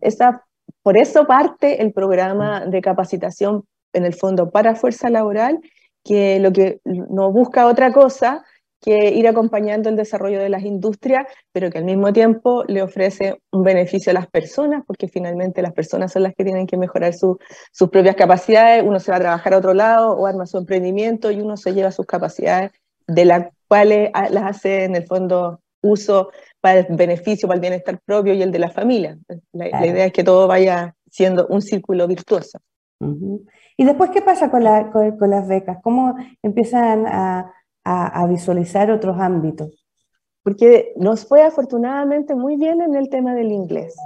Esa, 0.00 0.44
por 0.82 0.96
eso 0.96 1.26
parte 1.26 1.82
el 1.82 1.92
programa 1.92 2.66
de 2.66 2.80
capacitación 2.80 3.64
en 3.92 4.04
el 4.04 4.14
fondo 4.14 4.50
para 4.50 4.74
fuerza 4.74 5.10
laboral, 5.10 5.60
que 6.04 6.40
lo 6.40 6.52
que 6.52 6.80
no 6.84 7.32
busca 7.32 7.66
otra 7.66 7.92
cosa 7.92 8.44
que 8.80 9.10
ir 9.10 9.26
acompañando 9.26 9.88
el 9.88 9.96
desarrollo 9.96 10.38
de 10.38 10.48
las 10.48 10.62
industrias, 10.62 11.26
pero 11.52 11.70
que 11.70 11.78
al 11.78 11.84
mismo 11.84 12.12
tiempo 12.12 12.64
le 12.68 12.82
ofrece 12.82 13.40
un 13.52 13.62
beneficio 13.62 14.10
a 14.10 14.14
las 14.14 14.28
personas, 14.28 14.84
porque 14.86 15.08
finalmente 15.08 15.62
las 15.62 15.72
personas 15.72 16.12
son 16.12 16.22
las 16.22 16.34
que 16.34 16.44
tienen 16.44 16.66
que 16.66 16.76
mejorar 16.76 17.14
sus 17.14 17.38
propias 17.90 18.16
capacidades, 18.16 18.84
uno 18.84 19.00
se 19.00 19.10
va 19.10 19.16
a 19.16 19.20
trabajar 19.20 19.54
a 19.54 19.58
otro 19.58 19.74
lado 19.74 20.12
o 20.12 20.26
arma 20.26 20.46
su 20.46 20.58
emprendimiento 20.58 21.30
y 21.30 21.40
uno 21.40 21.56
se 21.56 21.72
lleva 21.72 21.90
sus 21.90 22.06
capacidades 22.06 22.72
de 23.06 23.24
las 23.24 23.48
cuales 23.68 24.10
las 24.30 24.44
hace 24.44 24.84
en 24.84 24.96
el 24.96 25.06
fondo 25.06 25.60
uso 25.82 26.30
para 26.60 26.80
el 26.80 26.96
beneficio, 26.96 27.48
para 27.48 27.56
el 27.56 27.60
bienestar 27.60 27.98
propio 28.04 28.34
y 28.34 28.42
el 28.42 28.52
de 28.52 28.58
la 28.58 28.70
familia. 28.70 29.18
La, 29.52 29.86
idea 29.86 30.06
es 30.06 30.12
que 30.12 30.24
todo 30.24 30.46
vaya 30.48 30.94
siendo 31.10 31.46
un 31.48 31.62
círculo 31.62 32.06
virtuoso. 32.06 32.58
¿Y 33.76 33.84
después 33.84 34.10
qué 34.10 34.22
pasa 34.22 34.50
con, 34.50 34.64
con 34.90 35.30
las 35.30 35.46
becas? 35.46 35.78
¿Cómo 35.82 36.16
empiezan 36.42 37.06
a 37.06 37.52
a, 37.86 38.26
visualizar 38.26 38.90
otros 38.90 39.16
ámbitos? 39.18 39.86
Porque 40.42 40.92
nos 40.96 41.26
fue 41.26 41.42
afortunadamente 41.42 42.34
muy 42.34 42.56
bien 42.56 42.80
en 42.80 42.94
el 42.94 43.08
tema 43.08 43.34
del 43.34 43.52
inglés. 43.52 43.96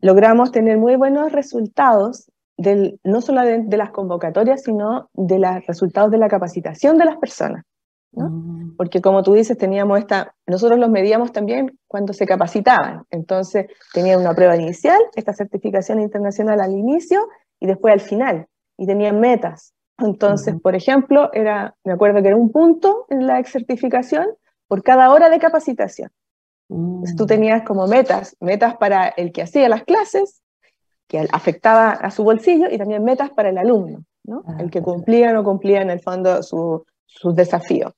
Logramos 0.00 0.52
tener 0.52 0.78
muy 0.78 0.96
buenos 0.96 1.32
resultados, 1.32 2.30
del, 2.56 3.00
no 3.02 3.20
solo 3.20 3.42
de, 3.42 3.76
las 3.76 3.90
convocatorias, 3.90 4.62
sino 4.62 5.10
de 5.12 5.38
los 5.38 5.66
resultados 5.66 6.10
de 6.10 6.18
la 6.18 6.28
capacitación 6.28 6.98
de 6.98 7.04
las 7.04 7.16
personas. 7.16 7.64
¿no? 8.12 8.30
Mm. 8.30 8.76
Porque 8.76 9.00
como 9.00 9.22
tú 9.22 9.34
dices, 9.34 9.58
teníamos 9.58 9.98
esta, 9.98 10.34
nosotros 10.46 10.78
los 10.78 10.90
medíamos 10.90 11.32
también 11.32 11.78
cuando 11.88 12.12
se 12.12 12.26
capacitaban. 12.26 13.04
Entonces, 13.10 13.66
tenían 13.92 14.20
una 14.20 14.34
prueba 14.34 14.56
inicial, 14.56 15.00
esta 15.14 15.32
certificación 15.32 16.00
internacional 16.00 16.60
al 16.60 16.72
inicio 16.72 17.28
y 17.58 17.66
después 17.66 17.92
al 17.92 18.00
final. 18.00 18.46
Y 18.76 18.86
tenían 18.86 19.20
metas. 19.20 19.74
Entonces, 19.98 20.54
por 20.60 20.74
ejemplo, 20.74 21.30
era, 21.32 21.76
me 21.84 21.92
acuerdo 21.92 22.20
que 22.20 22.28
era 22.28 22.36
un 22.36 22.50
punto 22.50 23.06
en 23.10 23.26
la 23.26 23.42
certificación 23.44 24.26
por 24.66 24.82
cada 24.82 25.10
hora 25.10 25.30
de 25.30 25.38
capacitación. 25.38 26.10
tú 26.68 27.24
mm. 27.24 27.26
tenías 27.26 27.62
como 27.62 27.86
metas, 27.86 28.36
metas 28.40 28.76
para 28.76 29.08
el 29.08 29.32
que 29.32 29.42
hacía 29.42 29.68
las 29.68 29.84
clases, 29.84 30.42
que 31.06 31.28
afectaba 31.30 31.90
a 31.90 32.10
su 32.10 32.24
bolsillo, 32.24 32.68
y 32.70 32.78
también 32.78 33.04
metas 33.04 33.30
para 33.30 33.50
el 33.50 33.58
alumno, 33.58 34.04
¿no? 34.24 34.42
Ah, 34.46 34.56
el 34.58 34.70
que 34.70 34.82
cumplía 34.82 35.30
o 35.30 35.34
no 35.34 35.44
cumplía 35.44 35.82
en 35.82 35.90
el 35.90 36.00
fondo 36.00 36.42
sus 36.42 36.82
su 37.06 37.32
desafíos. 37.32 37.92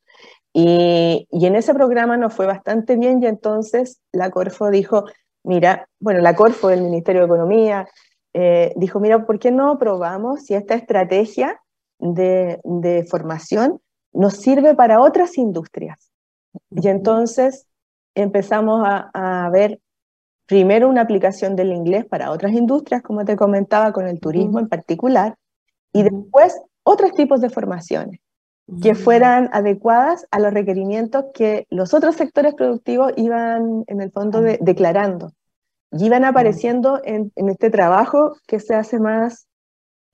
Y, 0.53 1.29
y, 1.31 1.47
en 1.47 1.55
ese 1.55 1.73
programa 1.75 2.17
nos 2.17 2.35
fue 2.35 2.47
bastante 2.47 2.97
bien 2.97 3.23
y 3.23 3.26
entonces 3.26 4.00
la 4.11 4.31
Corfo 4.31 4.71
dijo, 4.71 5.05
mira, 5.45 5.88
bueno, 6.00 6.21
la 6.21 6.35
Corfo 6.35 6.69
del 6.69 6.83
Ministerio 6.83 7.23
de 7.23 7.26
Economía 7.26 7.87
eh, 8.33 8.73
dijo, 8.76 9.00
mira, 9.00 9.25
¿por 9.25 9.38
qué 9.38 9.50
no 9.50 9.79
probamos 9.79 10.45
si 10.45 10.55
esta 10.55 10.75
estrategia 10.75 11.61
de, 11.99 12.61
de 12.65 13.05
formación 13.05 13.81
nos 14.12 14.35
sirve 14.35 14.75
para 14.75 15.00
otras 15.00 15.37
industrias? 15.38 16.11
Y 16.71 16.88
entonces 16.88 17.67
empezamos 18.15 18.83
a, 18.87 19.11
a, 19.12 19.50
ver 19.50 19.81
primero 20.47 20.88
una 20.88 21.03
aplicación 21.03 21.57
del 21.57 21.73
inglés 21.73 22.07
para 22.07 22.31
otras 22.31 22.53
industrias, 22.53 23.03
como 23.03 23.25
te 23.25 23.37
comentaba, 23.37 23.93
con 23.93 24.07
el 24.07 24.21
turismo 24.21 24.59
en 24.59 24.69
particular, 24.69 25.37
y 25.93 26.03
después 26.03 26.59
otros 26.83 27.12
tipos 27.12 27.41
de 27.41 27.50
formaciones 27.50 28.21
que 28.83 28.95
fueran 28.95 29.49
adecuadas 29.53 30.26
a 30.31 30.41
los 30.41 30.53
requerimientos 30.53 31.26
que 31.33 31.67
los 31.71 31.95
otros 31.95 32.17
sectores 32.17 32.55
productivos 32.55 33.12
iban, 33.17 33.85
en 33.87 34.00
el 34.00 34.11
fondo, 34.11 34.41
declarando. 34.41 35.33
Y 35.93 36.07
iban 36.07 36.25
apareciendo 36.25 37.00
en, 37.05 37.31
este 37.37 37.71
trabajo 37.71 38.37
que 38.47 38.59
se 38.59 38.75
hace 38.75 38.99
más, 38.99 39.47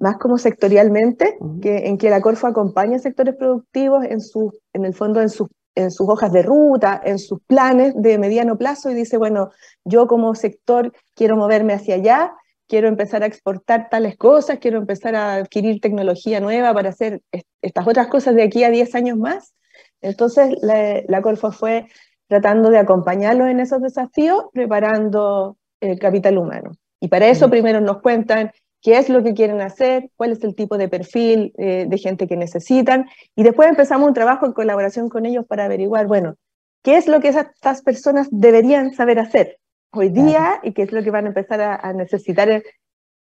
más 0.02 0.18
como 0.18 0.36
sectorialmente, 0.36 1.38
que, 1.62 1.86
en 1.86 1.96
que 1.96 2.10
la 2.10 2.20
Corfo 2.20 2.48
acompaña 2.48 2.98
sectores 2.98 3.36
productivos 3.36 4.04
en, 4.04 4.20
su, 4.20 4.52
en 4.72 4.84
el 4.84 4.94
fondo 4.94 5.20
en 5.20 5.30
sus, 5.30 5.48
en 5.76 5.92
sus 5.92 6.08
hojas 6.08 6.32
de 6.32 6.42
ruta, 6.42 7.00
en 7.04 7.20
sus 7.20 7.40
planes 7.46 7.94
de 7.94 8.18
mediano 8.18 8.58
plazo 8.58 8.90
y 8.90 8.94
dice, 8.94 9.16
bueno, 9.16 9.50
yo 9.84 10.08
como 10.08 10.34
sector 10.34 10.92
quiero 11.14 11.36
moverme 11.36 11.74
hacia 11.74 11.94
allá 11.94 12.32
quiero 12.66 12.88
empezar 12.88 13.22
a 13.22 13.26
exportar 13.26 13.90
tales 13.90 14.16
cosas, 14.16 14.58
quiero 14.58 14.78
empezar 14.78 15.14
a 15.14 15.34
adquirir 15.34 15.78
tecnología 15.78 16.40
nueva 16.40 16.72
para 16.72 16.88
hacer 16.88 17.20
estas 17.60 17.86
otras 17.86 18.06
cosas 18.06 18.34
de 18.34 18.44
aquí 18.44 18.64
a 18.64 18.70
10 18.70 18.94
años 18.94 19.18
más. 19.18 19.52
Entonces, 20.00 20.56
la, 20.62 21.02
la 21.06 21.20
Corfo 21.20 21.52
fue 21.52 21.86
tratando 22.28 22.70
de 22.70 22.78
acompañarlos 22.78 23.48
en 23.48 23.60
esos 23.60 23.82
desafíos, 23.82 24.46
preparando 24.54 25.58
el 25.80 25.98
capital 25.98 26.38
humano. 26.38 26.72
Y 26.98 27.08
para 27.08 27.28
eso 27.28 27.50
primero 27.50 27.82
nos 27.82 28.00
cuentan 28.00 28.52
qué 28.82 28.98
es 28.98 29.08
lo 29.08 29.22
que 29.22 29.32
quieren 29.32 29.60
hacer, 29.60 30.10
cuál 30.16 30.32
es 30.32 30.42
el 30.44 30.54
tipo 30.54 30.76
de 30.76 30.88
perfil 30.88 31.52
eh, 31.56 31.86
de 31.88 31.98
gente 31.98 32.26
que 32.26 32.36
necesitan, 32.36 33.06
y 33.36 33.44
después 33.44 33.68
empezamos 33.68 34.08
un 34.08 34.14
trabajo 34.14 34.44
en 34.44 34.52
colaboración 34.52 35.08
con 35.08 35.24
ellos 35.24 35.46
para 35.46 35.64
averiguar, 35.64 36.06
bueno, 36.06 36.34
qué 36.82 36.96
es 36.96 37.06
lo 37.06 37.20
que 37.20 37.28
estas 37.28 37.82
personas 37.82 38.28
deberían 38.30 38.92
saber 38.92 39.20
hacer 39.20 39.58
hoy 39.92 40.08
día 40.08 40.58
y 40.62 40.72
qué 40.72 40.82
es 40.82 40.92
lo 40.92 41.02
que 41.02 41.10
van 41.10 41.26
a 41.26 41.28
empezar 41.28 41.60
a, 41.60 41.92
necesitar. 41.92 42.62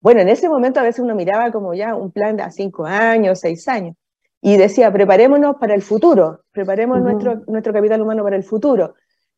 Bueno, 0.01 0.21
en 0.21 0.29
ese 0.29 0.49
momento 0.49 0.81
a 0.81 0.83
veces 0.83 1.01
uno 1.01 1.15
miraba 1.15 1.53
como 1.53 1.73
ya 1.73 1.95
un 1.95 2.11
plan 2.11 2.37
de 2.37 2.43
a 2.43 2.51
cinco 2.51 2.85
años, 2.85 3.41
seis 3.41 3.69
años, 3.69 3.95
y 4.43 4.57
decía, 4.57 4.93
preparémonos 4.93 5.57
para 5.57 5.75
el 5.75 5.83
futuro, 5.83 6.41
preparemos 6.51 7.01
nuestro, 7.01 7.43
nuestro 7.47 7.73
capital 7.73 8.03
humano 8.03 8.25
para 8.25 8.37
el 8.37 8.43
futuro. 8.43 8.95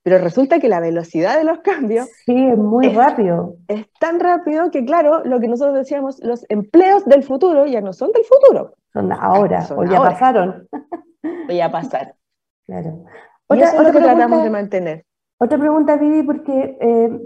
Pero 0.07 0.19
resulta 0.19 0.61
que 0.61 0.69
la 0.69 0.79
velocidad 0.79 1.37
de 1.37 1.43
los 1.43 1.59
cambios 1.63 2.09
sí, 2.27 2.47
es 2.47 2.57
muy 2.57 2.91
rápido. 2.91 3.57
Es 3.67 3.93
tan 3.99 4.21
rápido 4.21 4.71
que, 4.71 4.85
claro, 4.85 5.25
lo 5.25 5.41
que 5.41 5.49
nosotros 5.49 5.75
decíamos, 5.75 6.23
los 6.23 6.47
empleos 6.49 7.05
del 7.07 7.25
futuro 7.25 7.67
ya 7.67 7.81
no 7.81 7.93
son 7.93 8.13
del 8.13 8.23
futuro. 8.23 8.75
Son 8.93 9.11
ahora, 9.11 9.67
o 9.77 9.83
ya 9.83 9.99
pasaron. 9.99 10.69
O 11.49 11.53
ya 11.53 11.73
pasaron. 11.73 12.13
Claro. 12.67 13.03
y 13.51 13.61
eso 13.61 13.79
es 13.79 13.83
lo 13.83 13.93
que 13.93 13.99
tratamos 13.99 14.45
de 14.45 14.51
mantener. 14.51 15.05
Otra 15.41 15.59
pregunta, 15.59 15.97
Vivi, 15.97 16.23
porque 16.23 16.79
eh, 16.81 17.21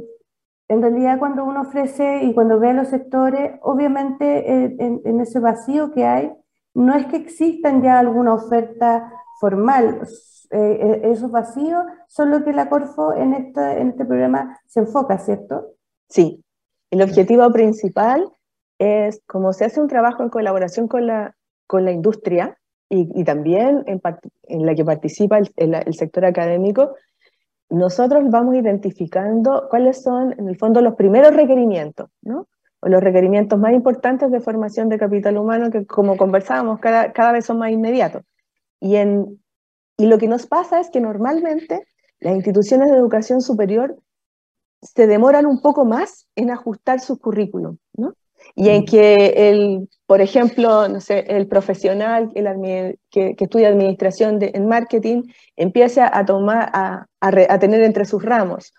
en 0.69 0.81
realidad 0.81 1.19
cuando 1.19 1.45
uno 1.45 1.61
ofrece 1.61 2.23
y 2.23 2.33
cuando 2.33 2.59
ve 2.59 2.73
los 2.73 2.89
sectores, 2.89 3.59
obviamente 3.61 4.65
eh, 4.65 4.77
en, 4.79 5.21
ese 5.21 5.39
vacío 5.39 5.93
que 5.93 6.07
hay, 6.07 6.33
no 6.73 6.95
es 6.95 7.05
que 7.09 7.17
existan 7.17 7.83
ya 7.83 7.99
alguna 7.99 8.33
oferta 8.33 9.13
formal. 9.39 10.01
Eh, 10.51 11.01
esos 11.05 11.31
vacíos 11.31 11.85
son 12.09 12.31
lo 12.31 12.45
que 12.45 12.53
la 12.53 12.69
Corfo 12.69 13.15
en, 13.15 13.35
esta, 13.35 13.79
en 13.79 13.91
este 13.91 14.05
programa 14.05 14.59
se 14.67 14.81
enfoca, 14.81 15.19
¿cierto? 15.19 15.75
Sí. 16.09 16.45
El 16.91 17.03
objetivo 17.03 17.51
principal 17.53 18.29
es, 18.79 19.23
como 19.27 19.53
se 19.53 19.65
hace 19.65 19.81
un 19.81 19.89
trabajo 19.89 20.23
en 20.23 20.29
colaboración 20.29 20.89
con 20.89 21.07
la, 21.07 21.37
con 21.67 21.85
la 21.85 21.93
industria 21.93 22.59
y, 22.89 23.23
también 23.23 23.85
en, 23.87 24.67
la 24.67 24.75
que 24.75 24.85
participa 24.85 25.39
el 25.39 25.95
sector 25.95 26.25
académico, 26.25 26.97
nosotros 27.71 28.29
vamos 28.31 28.57
identificando 28.57 29.69
cuáles 29.71 30.03
son, 30.03 30.35
en 30.39 30.49
el 30.49 30.59
fondo, 30.59 30.83
los 30.83 30.97
primeros 30.97 31.35
requerimientos, 31.35 32.11
¿no? 32.21 32.49
O 32.81 32.89
los 32.89 33.03
requerimientos 33.03 33.59
más 33.59 33.73
importantes 33.73 34.31
de 34.31 34.41
formación 34.41 34.89
de 34.89 34.99
capital 34.99 35.39
humano 35.39 35.71
que, 35.71 35.87
como 35.87 36.17
conversábamos, 36.17 36.81
cada, 36.81 37.13
cada 37.13 37.33
vez 37.33 37.45
son 37.45 37.59
más 37.59 37.71
inmediatos. 37.71 38.23
Y, 38.81 38.97
en, 38.97 39.40
y 40.01 40.07
lo 40.07 40.17
que 40.17 40.29
nos 40.29 40.47
pasa 40.47 40.81
es 40.81 40.89
que 40.91 41.01
normalmente 41.01 41.85
las 42.21 42.35
instituciones 42.35 42.91
de 42.91 42.97
educación 42.97 43.43
superior 43.43 43.97
se 44.81 45.07
demoran 45.07 45.45
un 45.45 45.61
poco 45.61 45.85
más 45.85 46.27
en 46.37 46.51
ajustar 46.51 47.01
su 47.01 47.19
currículum, 47.19 47.77
¿no? 47.95 48.15
y 48.55 48.71
en 48.71 48.87
que 48.87 49.35
el, 49.37 49.91
por 50.07 50.23
ejemplo, 50.23 50.89
no 50.89 51.01
sé, 51.03 51.27
el 51.29 51.47
profesional 51.49 52.31
el, 52.35 52.99
que, 53.11 53.37
que, 53.37 53.45
estudia 53.45 53.69
administración 53.69 54.39
de, 54.39 54.53
en 54.55 54.67
marketing 54.67 55.25
empiece 55.57 56.01
a 56.01 56.25
tomar, 56.25 56.71
a, 56.73 57.07
a, 57.21 57.59
tener 57.59 57.83
entre 57.83 58.07
sus 58.07 58.23
ramos 58.23 58.73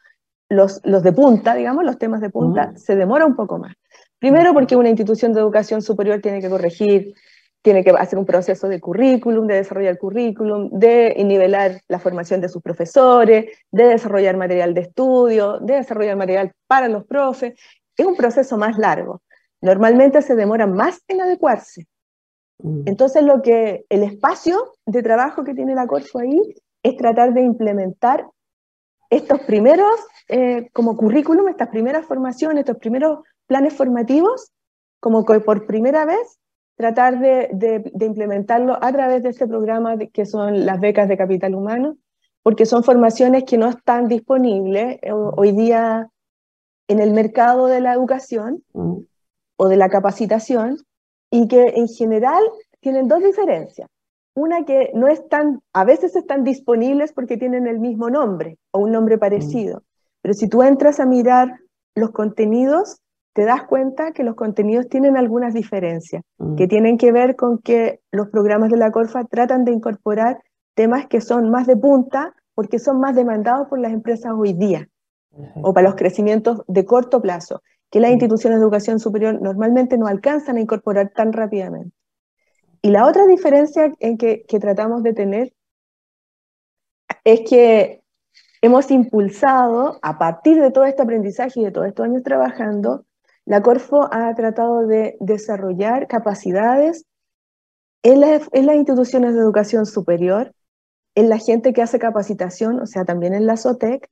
los, 0.49 0.81
los 0.83 1.03
de 1.03 1.13
punta, 1.13 1.53
digamos, 1.53 1.85
los 1.85 1.99
temas 1.99 2.21
de 2.21 2.31
punta, 2.31 2.73
se 2.77 2.95
demora 2.95 3.27
un 3.27 3.35
poco 3.35 3.59
más. 3.59 3.75
Primero 4.17 4.53
porque 4.53 4.75
una 4.75 4.89
institución 4.89 5.33
de 5.33 5.39
educación 5.39 5.83
superior 5.83 6.19
tiene 6.19 6.41
que 6.41 6.49
corregir, 6.49 7.13
tiene 7.61 7.83
que 7.83 7.91
hacer 7.91 8.17
un 8.17 8.25
proceso 8.25 8.67
de 8.67 8.79
currículum, 8.79 9.45
de 9.47 9.55
desarrollar 9.55 9.97
currículum, 9.97 10.69
de 10.71 11.15
nivelar 11.23 11.81
la 11.87 11.99
formación 11.99 12.41
de 12.41 12.49
sus 12.49 12.61
profesores, 12.61 13.45
de 13.71 13.83
desarrollar 13.83 14.37
material 14.37 14.73
de 14.73 14.81
estudio, 14.81 15.59
de 15.59 15.75
desarrollar 15.75 16.15
material 16.15 16.51
para 16.67 16.87
los 16.87 17.05
profes. 17.05 17.53
Es 17.95 18.05
un 18.05 18.15
proceso 18.15 18.57
más 18.57 18.77
largo 18.77 19.21
normalmente 19.61 20.21
se 20.21 20.35
demoran 20.35 20.73
más 20.73 21.01
en 21.07 21.21
adecuarse. 21.21 21.87
Mm. 22.59 22.83
Entonces, 22.85 23.23
lo 23.23 23.41
que 23.41 23.85
el 23.89 24.03
espacio 24.03 24.73
de 24.85 25.03
trabajo 25.03 25.43
que 25.43 25.53
tiene 25.53 25.75
la 25.75 25.87
Corfo 25.87 26.19
ahí 26.19 26.55
es 26.83 26.97
tratar 26.97 27.33
de 27.33 27.41
implementar 27.41 28.25
estos 29.09 29.41
primeros, 29.41 29.91
eh, 30.27 30.69
como 30.73 30.97
currículum, 30.97 31.47
estas 31.47 31.69
primeras 31.69 32.05
formaciones, 32.05 32.61
estos 32.61 32.77
primeros 32.77 33.19
planes 33.45 33.73
formativos, 33.73 34.51
como 34.99 35.25
que 35.25 35.39
por 35.41 35.65
primera 35.65 36.05
vez 36.05 36.39
tratar 36.75 37.19
de, 37.19 37.49
de, 37.51 38.05
implementarlo 38.05 38.77
a 38.81 38.91
través 38.91 39.23
de 39.23 39.29
este 39.29 39.47
programa 39.47 39.97
que 39.97 40.25
son 40.25 40.65
las 40.65 40.79
becas 40.79 41.07
de 41.07 41.17
capital 41.17 41.53
humano, 41.53 41.97
porque 42.43 42.65
son 42.65 42.83
formaciones 42.83 43.43
que 43.43 43.57
no 43.57 43.69
están 43.69 44.07
disponibles 44.07 44.97
eh, 45.01 45.11
hoy 45.11 45.51
día 45.51 46.09
en 46.87 46.99
el 46.99 47.11
mercado 47.11 47.67
de 47.67 47.81
la 47.81 47.93
educación, 47.93 48.63
mm 48.73 48.99
o 49.61 49.69
de 49.69 49.77
la 49.77 49.89
capacitación 49.89 50.77
y 51.29 51.47
que 51.47 51.61
en 51.75 51.87
general 51.87 52.43
tienen 52.79 53.07
dos 53.07 53.23
diferencias. 53.23 53.87
Una 54.33 54.65
que 54.65 54.89
no 54.95 55.07
están, 55.07 55.61
a 55.71 55.83
veces 55.83 56.15
están 56.15 56.43
disponibles 56.43 57.13
porque 57.13 57.37
tienen 57.37 57.67
el 57.67 57.77
mismo 57.77 58.09
nombre 58.09 58.57
o 58.71 58.79
un 58.79 58.91
nombre 58.91 59.19
parecido, 59.19 59.77
mm. 59.77 59.83
pero 60.23 60.33
si 60.33 60.49
tú 60.49 60.63
entras 60.63 60.99
a 60.99 61.05
mirar 61.05 61.59
los 61.93 62.09
contenidos, 62.09 63.00
te 63.33 63.45
das 63.45 63.63
cuenta 63.63 64.11
que 64.11 64.23
los 64.23 64.35
contenidos 64.35 64.89
tienen 64.89 65.17
algunas 65.17 65.53
diferencias, 65.53 66.23
mm. 66.37 66.55
que 66.55 66.67
tienen 66.67 66.97
que 66.97 67.11
ver 67.11 67.35
con 67.35 67.59
que 67.59 68.01
los 68.11 68.29
programas 68.29 68.69
de 68.69 68.77
la 68.77 68.91
Corfa 68.91 69.23
tratan 69.25 69.65
de 69.65 69.71
incorporar 69.71 70.41
temas 70.73 71.07
que 71.07 71.21
son 71.21 71.49
más 71.49 71.67
de 71.67 71.77
punta 71.77 72.33
porque 72.53 72.79
son 72.79 72.99
más 72.99 73.15
demandados 73.15 73.67
por 73.67 73.79
las 73.79 73.93
empresas 73.93 74.33
hoy 74.35 74.53
día 74.53 74.87
o 75.61 75.73
para 75.73 75.87
los 75.87 75.95
crecimientos 75.95 76.61
de 76.67 76.85
corto 76.85 77.21
plazo 77.21 77.61
que 77.89 77.99
las 77.99 78.11
instituciones 78.11 78.59
de 78.59 78.63
educación 78.63 78.99
superior 78.99 79.41
normalmente 79.41 79.97
no 79.97 80.07
alcanzan 80.07 80.57
a 80.57 80.61
incorporar 80.61 81.11
tan 81.13 81.33
rápidamente. 81.33 81.95
Y 82.81 82.89
la 82.89 83.05
otra 83.05 83.27
diferencia 83.27 83.93
en 83.99 84.17
que, 84.17 84.45
tratamos 84.59 85.03
de 85.03 85.13
tener 85.13 85.53
es 87.23 87.41
que 87.47 88.01
hemos 88.61 88.89
impulsado, 88.91 89.99
a 90.01 90.17
partir 90.17 90.59
de 90.59 90.71
todo 90.71 90.85
este 90.85 91.01
aprendizaje 91.01 91.59
y 91.59 91.63
de 91.65 91.71
todos 91.71 91.87
estos 91.87 92.05
años 92.05 92.23
trabajando, 92.23 93.05
la 93.45 93.61
Corfo 93.61 94.07
ha 94.11 94.33
tratado 94.35 94.85
de 94.85 95.17
desarrollar 95.19 96.07
capacidades 96.07 97.05
en, 98.03 98.19
las 98.21 98.75
instituciones 98.75 99.33
de 99.33 99.39
educación 99.39 99.85
superior, 99.85 100.53
en 101.15 101.29
la 101.29 101.37
gente 101.37 101.73
que 101.73 101.81
hace 101.81 101.99
capacitación, 101.99 102.79
o 102.79 102.85
sea, 102.85 103.05
también 103.05 103.33
en 103.33 103.45
la 103.45 103.57
SOTEC, 103.57 104.09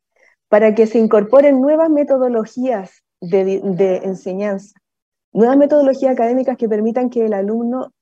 para 0.48 0.76
que 0.76 0.88
se 0.88 1.00
incorporen 1.00 1.62
nuevas 1.62 1.90
metodologías 1.90 3.04
de, 3.22 4.02
enseñanza, 4.04 4.80
nuevas 5.32 5.58
metodologías 5.58 6.12
académicas 6.12 6.58
que 6.58 6.70
permitan 6.70 7.10
que 7.10 7.26
el 7.26 7.34
alumno 7.34 7.94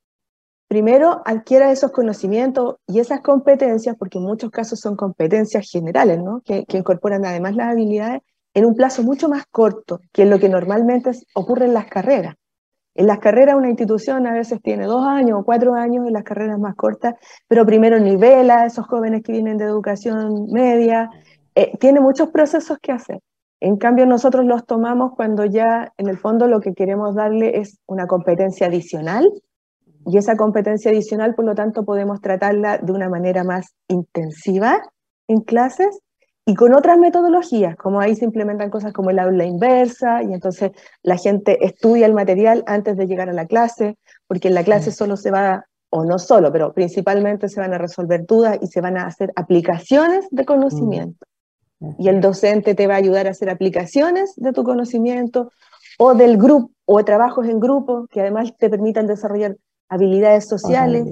primero 0.67 1.21
adquiera 1.25 1.71
esos 1.71 1.91
conocimientos 1.91 2.77
y 2.87 2.99
esas 2.99 3.21
competencias, 3.21 3.95
porque 3.97 4.17
en 4.17 4.25
muchos 4.25 4.51
casos 4.51 4.79
son 4.79 4.95
competencias 4.95 5.69
generales, 5.69 6.21
¿no? 6.21 6.41
que, 6.41 6.65
incorporan 6.69 7.25
además 7.25 7.55
las 7.55 7.71
habilidades 7.71 8.21
en 8.57 8.65
un 8.65 8.73
plazo 8.73 9.03
mucho 9.03 9.29
más 9.29 9.45
corto 9.51 10.01
que 10.11 10.25
lo 10.25 10.39
que 10.39 10.49
normalmente 10.49 11.11
ocurre 11.35 11.65
en 11.65 11.75
las 11.75 11.85
carreras. 11.85 12.33
En 12.95 13.05
las 13.05 13.19
carreras 13.19 13.55
una 13.55 13.69
institución 13.69 14.25
a 14.25 14.33
veces 14.33 14.59
tiene 14.63 14.87
dos 14.87 15.05
años 15.05 15.39
o 15.39 15.45
cuatro 15.45 15.75
años, 15.75 16.07
en 16.07 16.13
las 16.13 16.23
carreras 16.23 16.57
más 16.57 16.73
cortas, 16.73 17.13
pero 17.47 17.67
primero 17.67 17.99
nivela 17.99 18.61
a 18.61 18.65
esos 18.65 18.87
jóvenes 18.87 19.21
que 19.21 19.33
vienen 19.33 19.59
de 19.59 19.65
educación 19.65 20.47
media, 20.51 21.07
eh, 21.53 21.77
tiene 21.79 21.99
muchos 21.99 22.29
procesos 22.29 22.79
que 22.81 22.91
hacer. 22.91 23.19
En 23.59 23.77
cambio, 23.77 24.07
nosotros 24.07 24.43
los 24.43 24.65
tomamos 24.65 25.11
cuando 25.15 25.45
ya 25.45 25.93
en 25.95 26.09
el 26.09 26.17
fondo 26.17 26.47
lo 26.47 26.59
que 26.59 26.73
queremos 26.73 27.13
darle 27.13 27.59
es 27.59 27.77
una 27.85 28.07
competencia 28.07 28.65
adicional 28.65 29.29
y 30.03 30.17
esa 30.17 30.35
competencia 30.35 30.89
adicional, 30.89 31.35
por 31.35 31.45
lo 31.45 31.53
tanto, 31.53 31.85
podemos 31.85 32.21
tratarla 32.21 32.79
de 32.79 32.91
una 32.91 33.07
manera 33.07 33.43
más 33.43 33.75
intensiva 33.87 34.81
en 35.27 35.41
clases 35.41 35.99
y 36.47 36.55
con 36.55 36.73
otras 36.73 36.97
metodologías, 36.97 37.75
como 37.75 37.99
ahí 37.99 38.15
se 38.15 38.23
implementan 38.23 38.69
cosas 38.69 38.93
como 38.93 39.09
el 39.09 39.19
aula 39.19 39.43
inversa, 39.43 40.23
y 40.23 40.31
entonces 40.31 40.71
la 41.03 41.17
gente 41.17 41.65
estudia 41.65 42.05
el 42.05 42.13
material 42.13 42.63
antes 42.67 42.95
de 42.95 43.05
llegar 43.05 43.27
a 43.27 43.33
la 43.33 43.47
clase, 43.47 43.97
porque 44.27 44.47
en 44.47 44.53
la 44.53 44.63
clase 44.63 44.93
solo 44.93 45.17
se 45.17 45.29
va, 45.29 45.65
o 45.89 46.05
no 46.05 46.17
solo, 46.19 46.49
pero 46.53 46.71
principalmente 46.71 47.49
se 47.49 47.59
van 47.59 47.73
a 47.73 47.77
resolver 47.77 48.25
dudas 48.25 48.59
y 48.61 48.67
se 48.67 48.79
van 48.79 48.97
a 48.97 49.07
hacer 49.07 49.33
aplicaciones 49.35 50.25
de 50.31 50.45
conocimiento. 50.45 51.25
Y 51.99 52.07
el 52.07 52.21
docente 52.21 52.75
te 52.75 52.87
va 52.87 52.93
a 52.93 52.97
ayudar 52.97 53.27
a 53.27 53.31
hacer 53.31 53.49
aplicaciones 53.49 54.33
de 54.37 54.53
tu 54.53 54.63
conocimiento 54.63 55.51
o 55.99 56.13
del 56.13 56.37
grupo, 56.37 56.71
o 56.85 57.03
trabajos 57.03 57.45
en 57.49 57.59
grupo 57.59 58.07
que 58.09 58.21
además 58.21 58.55
te 58.57 58.69
permitan 58.69 59.05
desarrollar 59.05 59.57
habilidades 59.89 60.47
sociales, 60.47 61.07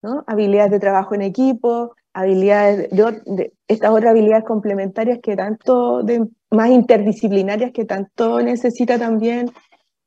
¿no? 0.00 0.24
habilidades 0.26 0.70
de 0.70 0.80
trabajo 0.80 1.14
en 1.14 1.20
equipo, 1.20 1.94
habilidades 2.16 2.88
de, 2.90 3.52
estas 3.68 3.90
otras 3.90 4.12
habilidades 4.12 4.44
complementarias 4.44 5.18
que 5.22 5.36
tanto, 5.36 6.02
de, 6.02 6.26
más 6.50 6.70
interdisciplinarias 6.70 7.72
que 7.72 7.84
tanto 7.84 8.40
necesita 8.40 8.98
también 8.98 9.50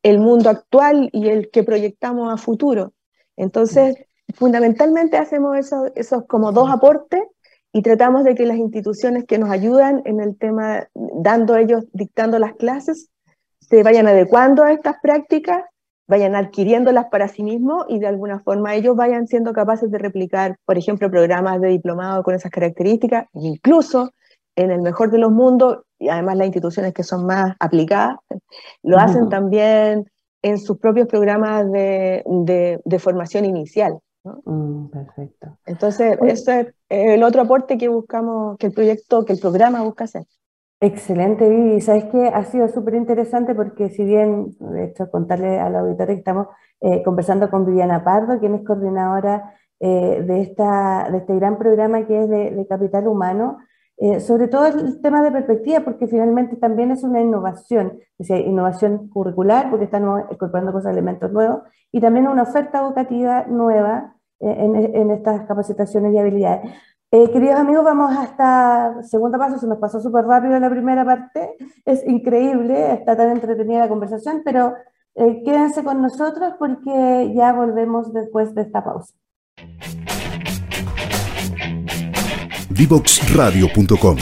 el 0.01 0.17
mundo 0.17 0.49
actual 0.49 1.09
y 1.13 1.27
el 1.27 1.51
que 1.51 1.63
proyectamos 1.63 2.33
a 2.33 2.37
futuro. 2.37 2.93
Entonces, 3.37 3.95
fundamentalmente 4.33 5.17
hacemos 5.17 5.55
esos, 5.55 5.91
esos 5.93 6.25
como 6.25 6.51
dos 6.51 6.71
aportes 6.71 7.21
y 7.71 7.83
tratamos 7.83 8.23
de 8.23 8.33
que 8.33 8.47
las 8.47 8.57
instituciones 8.57 9.25
que 9.25 9.37
nos 9.37 9.51
ayudan 9.51 10.01
en 10.05 10.19
el 10.19 10.35
tema, 10.35 10.87
dando 10.95 11.57
ellos, 11.57 11.85
dictando 11.93 12.39
las 12.39 12.53
clases, 12.53 13.11
se 13.59 13.83
vayan 13.83 14.07
adecuando 14.07 14.63
a 14.63 14.73
estas 14.73 14.95
prácticas 14.99 15.63
vayan 16.09 16.35
adquiriéndolas 16.35 17.05
para 17.11 17.27
sí 17.27 17.43
mismos 17.43 17.85
y 17.87 17.99
de 17.99 18.07
alguna 18.07 18.39
forma 18.39 18.73
ellos 18.73 18.95
vayan 18.95 19.27
siendo 19.27 19.53
capaces 19.53 19.91
de 19.91 19.99
replicar, 19.99 20.57
por 20.65 20.75
ejemplo, 20.75 21.09
programas 21.09 21.61
de 21.61 21.67
diplomado 21.69 22.23
con 22.23 22.33
esas 22.33 22.51
características, 22.51 23.27
incluso 23.33 24.09
en 24.55 24.71
el 24.71 24.81
mejor 24.81 25.11
de 25.11 25.19
los 25.19 25.31
mundos, 25.31 25.83
y 25.99 26.09
además 26.09 26.37
las 26.37 26.47
instituciones 26.47 26.93
que 26.95 27.03
son 27.03 27.27
más 27.27 27.55
aplicadas, 27.59 28.17
lo 28.81 28.97
hacen 28.97 29.29
también 29.29 30.09
en 30.41 30.57
sus 30.57 30.79
propios 30.79 31.07
programas 31.07 31.71
de, 31.71 32.23
de, 32.83 32.99
formación 32.99 33.45
inicial. 33.45 33.99
Mm, 34.23 34.87
perfecto. 34.87 35.59
Entonces, 35.67 36.17
ese 36.23 36.73
es 36.89 37.13
el 37.13 37.23
otro 37.23 37.43
aporte 37.43 37.77
que 37.77 37.87
buscamos, 37.87 38.57
que 38.57 38.67
el 38.67 38.73
proyecto, 38.73 39.25
que 39.25 39.33
el 39.33 39.39
programa 39.39 39.83
busca 39.83 40.05
hacer. 40.05 40.25
Excelente, 40.81 41.49
Vivi. 41.49 41.81
Sabes 41.81 42.05
que 42.05 42.27
ha 42.27 42.43
sido 42.45 42.69
súper 42.69 42.95
interesante 42.95 43.53
porque 43.53 43.89
si 43.89 44.05
bien, 44.05 44.55
de 44.59 44.85
hecho, 44.85 45.11
contarle 45.11 45.59
a 45.59 45.69
la 45.69 45.79
auditoría 45.79 46.15
que 46.15 46.19
estamos 46.19 46.47
eh, 46.79 47.03
conversando 47.03 47.49
con 47.49 47.65
Viviana 47.65 48.03
Pardo, 48.05 48.39
quien 48.39 48.55
es 48.55 48.63
coordinadora 48.65 49.55
eh, 49.81 50.23
de, 50.25 50.41
esta, 50.41 51.09
de 51.11 51.17
este 51.17 51.35
gran 51.35 51.57
programa 51.57 52.07
que 52.07 52.23
es 52.23 52.29
de, 52.29 52.65
capital 52.69 53.07
humano, 53.07 53.57
eh, 53.97 54.21
sobre 54.21 54.47
todo 54.47 54.67
el 54.67 55.01
tema 55.01 55.21
de 55.21 55.31
perspectiva, 55.33 55.81
porque 55.81 56.07
finalmente 56.07 56.55
también 56.55 56.91
es 56.91 57.03
una 57.03 57.19
innovación, 57.19 57.99
es 58.17 58.29
decir, 58.29 58.47
innovación 58.47 59.09
curricular, 59.09 59.69
porque 59.69 59.83
estamos 59.85 60.21
incorporando 60.31 60.71
cosas, 60.71 60.93
elementos 60.93 61.29
nuevos, 61.33 61.63
y 61.91 61.99
también 61.99 62.25
una 62.27 62.43
oferta 62.43 62.79
educativa 62.79 63.45
nueva 63.49 64.15
en, 64.39 64.77
en 64.77 65.11
estas 65.11 65.45
capacitaciones 65.45 66.13
y 66.13 66.17
habilidades. 66.17 66.71
Eh, 67.11 67.31
queridos 67.31 67.55
amigos, 67.55 67.83
vamos 67.83 68.15
hasta 68.15 69.01
segundo 69.01 69.39
paso, 69.39 69.57
se 69.57 69.65
nos 69.65 69.79
pasó 69.79 69.99
súper 69.99 70.25
rápido 70.25 70.59
la 70.59 70.69
primera 70.69 71.03
parte, 71.03 71.55
es 71.83 72.05
increíble, 72.05 72.93
está 72.93 73.17
tan 73.17 73.31
entretenida 73.31 73.79
la 73.79 73.89
conversación, 73.89 74.43
pero 74.45 74.75
eh, 75.15 75.41
quédense 75.43 75.83
con 75.83 76.03
nosotros 76.03 76.53
porque 76.59 77.33
ya 77.35 77.51
volvemos 77.51 78.13
después 78.13 78.53
de 78.53 78.61
esta 78.61 78.83
pausa. 78.83 79.15
Divoxradio.com 82.69 84.17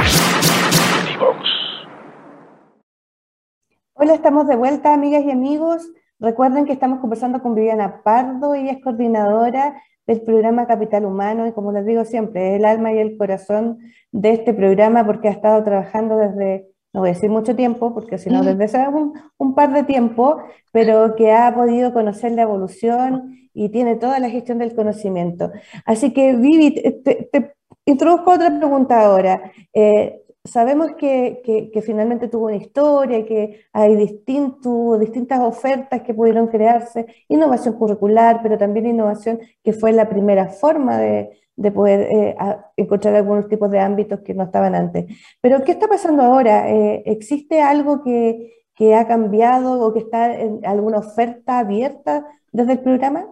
Hola, 3.93 4.15
estamos 4.15 4.49
de 4.49 4.57
vuelta, 4.57 4.95
amigas 4.95 5.23
y 5.23 5.31
amigos. 5.31 5.87
Recuerden 6.19 6.65
que 6.65 6.73
estamos 6.73 7.01
conversando 7.01 7.43
con 7.43 7.55
Viviana 7.55 8.01
Pardo, 8.03 8.55
ella 8.55 8.73
es 8.73 8.83
coordinadora 8.83 9.83
del 10.07 10.23
programa 10.23 10.67
Capital 10.67 11.05
Humano 11.05 11.47
y 11.47 11.53
como 11.53 11.73
les 11.73 11.85
digo 11.85 12.07
siempre, 12.07 12.55
es 12.55 12.61
el 12.61 12.65
alma 12.65 12.95
y 12.95 12.99
el 13.01 13.19
corazón 13.19 13.81
de 14.13 14.31
este 14.31 14.55
programa 14.55 15.05
porque 15.05 15.29
ha 15.29 15.33
estado 15.33 15.63
trabajando 15.63 16.17
desde, 16.17 16.71
no 16.97 17.03
voy 17.03 17.11
a 17.11 17.13
decir 17.13 17.29
mucho 17.29 17.55
tiempo, 17.55 17.93
porque 17.93 18.17
si 18.17 18.31
no, 18.31 18.43
desde 18.43 18.65
hace 18.65 18.89
un, 18.89 19.13
un 19.37 19.55
par 19.55 19.71
de 19.75 19.83
tiempo, 19.83 20.39
pero 20.73 21.15
que 21.15 21.31
ha 21.31 21.55
podido 21.55 21.93
conocer 21.93 22.33
la 22.33 22.41
evolución 22.41 23.37
y 23.53 23.69
tiene 23.69 23.97
toda 23.97 24.19
la 24.19 24.31
gestión 24.31 24.57
del 24.57 24.75
conocimiento. 24.75 25.53
Así 25.85 26.15
que, 26.15 26.35
Vivi, 26.35 26.71
te, 26.71 27.55
introduzco 27.85 28.31
otra 28.31 28.49
pregunta 28.59 28.99
ahora. 28.99 29.53
Eh, 29.75 30.23
sabemos 30.43 30.93
que, 30.99 31.43
que, 31.71 31.83
finalmente 31.83 32.29
tuvo 32.29 32.47
una 32.47 32.57
historia, 32.57 33.27
que 33.27 33.67
hay 33.75 33.95
distintas 33.95 35.41
ofertas 35.41 36.01
que 36.01 36.15
pudieron 36.15 36.47
crearse, 36.47 37.05
innovación 37.29 37.75
curricular, 37.75 38.41
pero 38.43 38.57
también 38.57 38.87
innovación 38.87 39.39
que 39.63 39.75
fue 39.75 39.93
la 39.93 40.09
primera 40.09 40.49
forma 40.49 40.97
de, 40.97 41.29
de 41.57 41.73
poder 41.73 42.01
eh, 42.01 42.37
encontrar 42.77 43.15
algunos 43.15 43.49
tipos 43.49 43.71
de 43.71 43.81
ámbitos 43.81 44.21
que 44.21 44.35
no 44.35 44.45
estaban 44.45 44.75
antes. 44.75 45.07
Pero, 45.41 45.65
¿qué 45.65 45.73
está 45.73 45.89
pasando 45.89 46.23
ahora? 46.23 46.71
Eh, 46.71 47.03
¿Existe 47.07 47.63
algo 47.63 48.03
que, 48.03 48.65
que 48.75 48.95
ha 48.95 49.07
cambiado 49.09 49.81
o 49.81 49.93
que 49.93 50.01
está 50.01 50.35
en 50.39 50.65
alguna 50.67 50.99
oferta 50.99 51.59
abierta 51.59 52.27
desde 52.53 52.73
el 52.73 52.81
programa? 52.81 53.27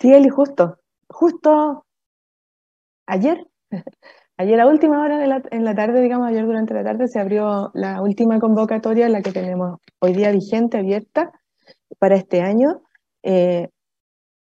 Sí, 0.00 0.12
Eli, 0.12 0.28
justo, 0.28 0.78
justo 1.08 1.86
ayer, 3.06 3.46
ayer 4.36 4.60
a 4.60 4.66
última 4.66 5.00
hora 5.00 5.24
en 5.50 5.64
la 5.64 5.74
tarde, 5.74 6.00
digamos, 6.00 6.28
ayer 6.28 6.44
durante 6.44 6.74
la 6.74 6.82
tarde 6.82 7.06
se 7.06 7.20
abrió 7.20 7.70
la 7.74 8.02
última 8.02 8.40
convocatoria, 8.40 9.08
la 9.08 9.22
que 9.22 9.32
tenemos 9.32 9.78
hoy 10.00 10.14
día 10.14 10.32
vigente, 10.32 10.78
abierta 10.78 11.32
para 11.98 12.16
este 12.16 12.42
año. 12.42 12.82
Eh, 13.22 13.68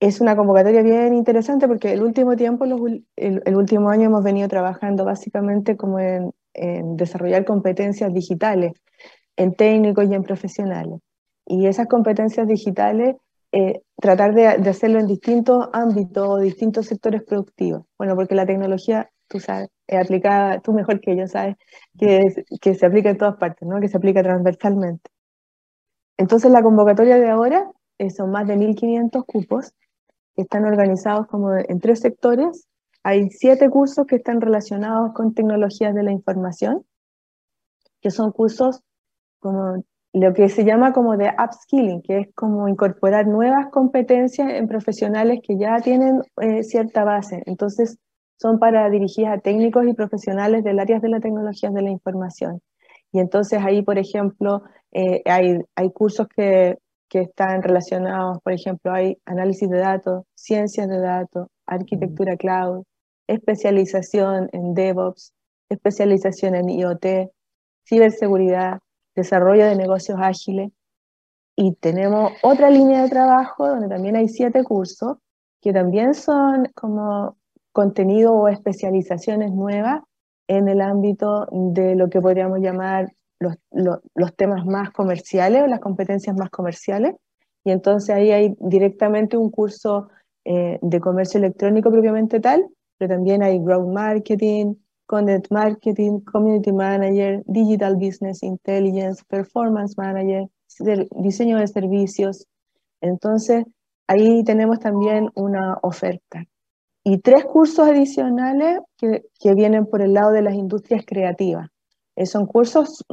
es 0.02 0.20
una 0.20 0.34
convocatoria 0.34 0.82
bien 0.82 1.14
interesante 1.14 1.68
porque 1.68 1.92
el 1.92 2.02
último 2.02 2.34
tiempo, 2.34 2.64
el, 2.64 3.56
último 3.56 3.88
año 3.88 4.06
hemos 4.06 4.24
venido 4.24 4.48
trabajando 4.48 5.04
básicamente 5.04 5.76
como 5.76 6.00
en, 6.00 6.32
en 6.54 6.96
desarrollar 6.96 7.44
competencias 7.44 8.12
digitales, 8.12 8.72
en 9.36 9.54
técnicos 9.54 10.10
y 10.10 10.14
en 10.14 10.24
profesionales. 10.24 10.98
Y 11.46 11.66
esas 11.66 11.86
competencias 11.86 12.48
digitales 12.48 13.14
eh, 13.52 13.82
tratar 13.96 14.34
de, 14.34 14.48
hacerlo 14.48 14.98
en 14.98 15.06
distintos 15.06 15.68
ámbitos, 15.72 16.42
distintos 16.42 16.86
sectores 16.86 17.22
productivos. 17.22 17.84
Bueno, 17.96 18.16
porque 18.16 18.34
la 18.34 18.44
tecnología, 18.44 19.08
tú 19.28 19.38
sabes, 19.38 19.68
es 19.86 20.04
aplicada, 20.04 20.58
tú 20.62 20.72
mejor 20.72 21.00
que 21.00 21.16
yo 21.16 21.28
sabes, 21.28 21.54
que, 21.96 22.22
que 22.60 22.74
se 22.74 22.86
aplica 22.86 23.10
en 23.10 23.18
todas 23.18 23.36
partes, 23.36 23.68
¿no? 23.68 23.80
que 23.80 23.86
se 23.86 23.98
aplica 23.98 24.20
transversalmente. 24.24 25.08
Entonces 26.16 26.50
la 26.50 26.60
convocatoria 26.60 27.20
de 27.20 27.30
ahora 27.30 27.70
eh, 27.98 28.10
son 28.10 28.32
más 28.32 28.48
de 28.48 28.56
1.500 28.56 29.24
cupos 29.24 29.72
están 30.36 30.64
organizados 30.64 31.26
como 31.26 31.54
en 31.54 31.80
tres 31.80 32.00
sectores. 32.00 32.66
Hay 33.02 33.30
siete 33.30 33.68
cursos 33.68 34.06
que 34.06 34.16
están 34.16 34.40
relacionados 34.40 35.12
con 35.12 35.34
tecnologías 35.34 35.94
de 35.94 36.02
la 36.02 36.12
información, 36.12 36.84
que 38.00 38.10
son 38.10 38.32
cursos 38.32 38.82
como 39.40 39.84
lo 40.12 40.34
que 40.34 40.48
se 40.48 40.64
llama 40.64 40.92
como 40.92 41.16
de 41.16 41.32
upskilling, 41.42 42.02
que 42.02 42.18
es 42.18 42.34
como 42.34 42.68
incorporar 42.68 43.26
nuevas 43.26 43.68
competencias 43.70 44.50
en 44.50 44.68
profesionales 44.68 45.40
que 45.42 45.56
ya 45.58 45.80
tienen 45.80 46.20
eh, 46.40 46.62
cierta 46.62 47.02
base. 47.02 47.42
Entonces, 47.46 47.98
son 48.38 48.58
para 48.58 48.90
dirigir 48.90 49.26
a 49.26 49.38
técnicos 49.38 49.86
y 49.86 49.94
profesionales 49.94 50.64
del 50.64 50.80
área 50.80 50.98
de 50.98 51.08
la 51.08 51.20
tecnología 51.20 51.70
de 51.70 51.82
la 51.82 51.90
información. 51.90 52.60
Y 53.12 53.20
entonces 53.20 53.60
ahí, 53.62 53.82
por 53.82 53.98
ejemplo, 53.98 54.62
eh, 54.90 55.22
hay, 55.24 55.60
hay 55.76 55.90
cursos 55.92 56.26
que, 56.28 56.78
que 57.12 57.20
están 57.20 57.62
relacionados, 57.62 58.38
por 58.42 58.55
ejemplo, 58.55 58.90
hay 58.90 59.18
análisis 59.27 59.68
de 59.68 59.77
datos, 59.77 60.25
ciencias 60.35 60.88
de 60.88 60.98
datos, 60.98 61.46
arquitectura 61.66 62.38
cloud, 62.38 62.85
especialización 63.27 64.48
en 64.53 64.72
DevOps, 64.72 65.35
especialización 65.68 66.55
en 66.55 66.70
IoT, 66.70 67.31
ciberseguridad, 67.87 68.79
desarrollo 69.14 69.66
de 69.66 69.77
negocios 69.77 70.18
ágiles. 70.22 70.72
Y 71.55 71.75
tenemos 71.75 72.33
otra 72.42 72.70
línea 72.70 73.03
de 73.03 73.11
trabajo 73.11 73.68
donde 73.68 73.88
también 73.88 74.16
hay 74.16 74.29
siete 74.29 74.64
cursos 74.64 75.18
que 75.61 75.75
también 75.75 76.14
son 76.14 76.70
como 76.75 77.37
contenido 77.72 78.33
o 78.33 78.48
especializaciones 78.48 79.53
nuevas 79.53 80.01
en 80.48 80.66
el 80.66 80.81
ámbito 80.81 81.46
de 81.51 81.94
lo 81.94 82.09
que 82.09 82.22
podríamos 82.22 82.61
llamar 82.61 83.12
los, 83.42 84.00
los, 84.14 84.37
temas 84.37 84.64
más 84.64 84.90
comerciales 84.90 85.62
o 85.62 85.66
las 85.66 85.81
competencias 85.81 86.37
más 86.37 86.50
comerciales. 86.50 87.14
Y 87.64 87.70
entonces 87.70 88.11
ahí 88.11 88.31
hay 88.31 88.55
directamente 88.61 89.37
un 89.37 89.50
curso 89.50 90.09
eh, 90.44 90.78
de 90.81 91.00
comercio 91.00 91.38
electrónico 91.38 91.90
propiamente 91.90 92.40
tal, 92.40 92.66
pero 92.98 93.14
también 93.14 93.42
hay 93.42 93.59
growth 93.59 93.92
marketing, 93.92 94.74
content 95.07 95.46
marketing, 95.50 96.20
community 96.20 96.72
manager, 96.72 97.42
digital 97.46 97.96
business 97.96 98.42
intelligence, 98.42 99.22
performance 99.28 99.96
manager, 99.96 100.48
diseño 101.16 101.59
de 101.59 101.66
servicios. 101.66 102.46
Entonces, 103.00 103.64
ahí 104.07 104.42
tenemos 104.44 104.78
también 104.78 105.31
una 105.35 105.78
oferta. 105.83 106.44
Y 107.05 107.18
tres 107.18 107.44
cursos 107.44 107.88
adicionales 107.88 108.78
que, 108.96 109.24
que 109.40 109.55
vienen 109.55 109.87
por 109.87 110.02
el 110.02 110.14
lado 110.14 110.31
de 110.31 110.42
las 110.42 110.55
industrias 110.55 111.05
creativas. 111.05 111.68
Eh, 112.16 112.27
son 112.27 112.46
cursos, 112.46 113.05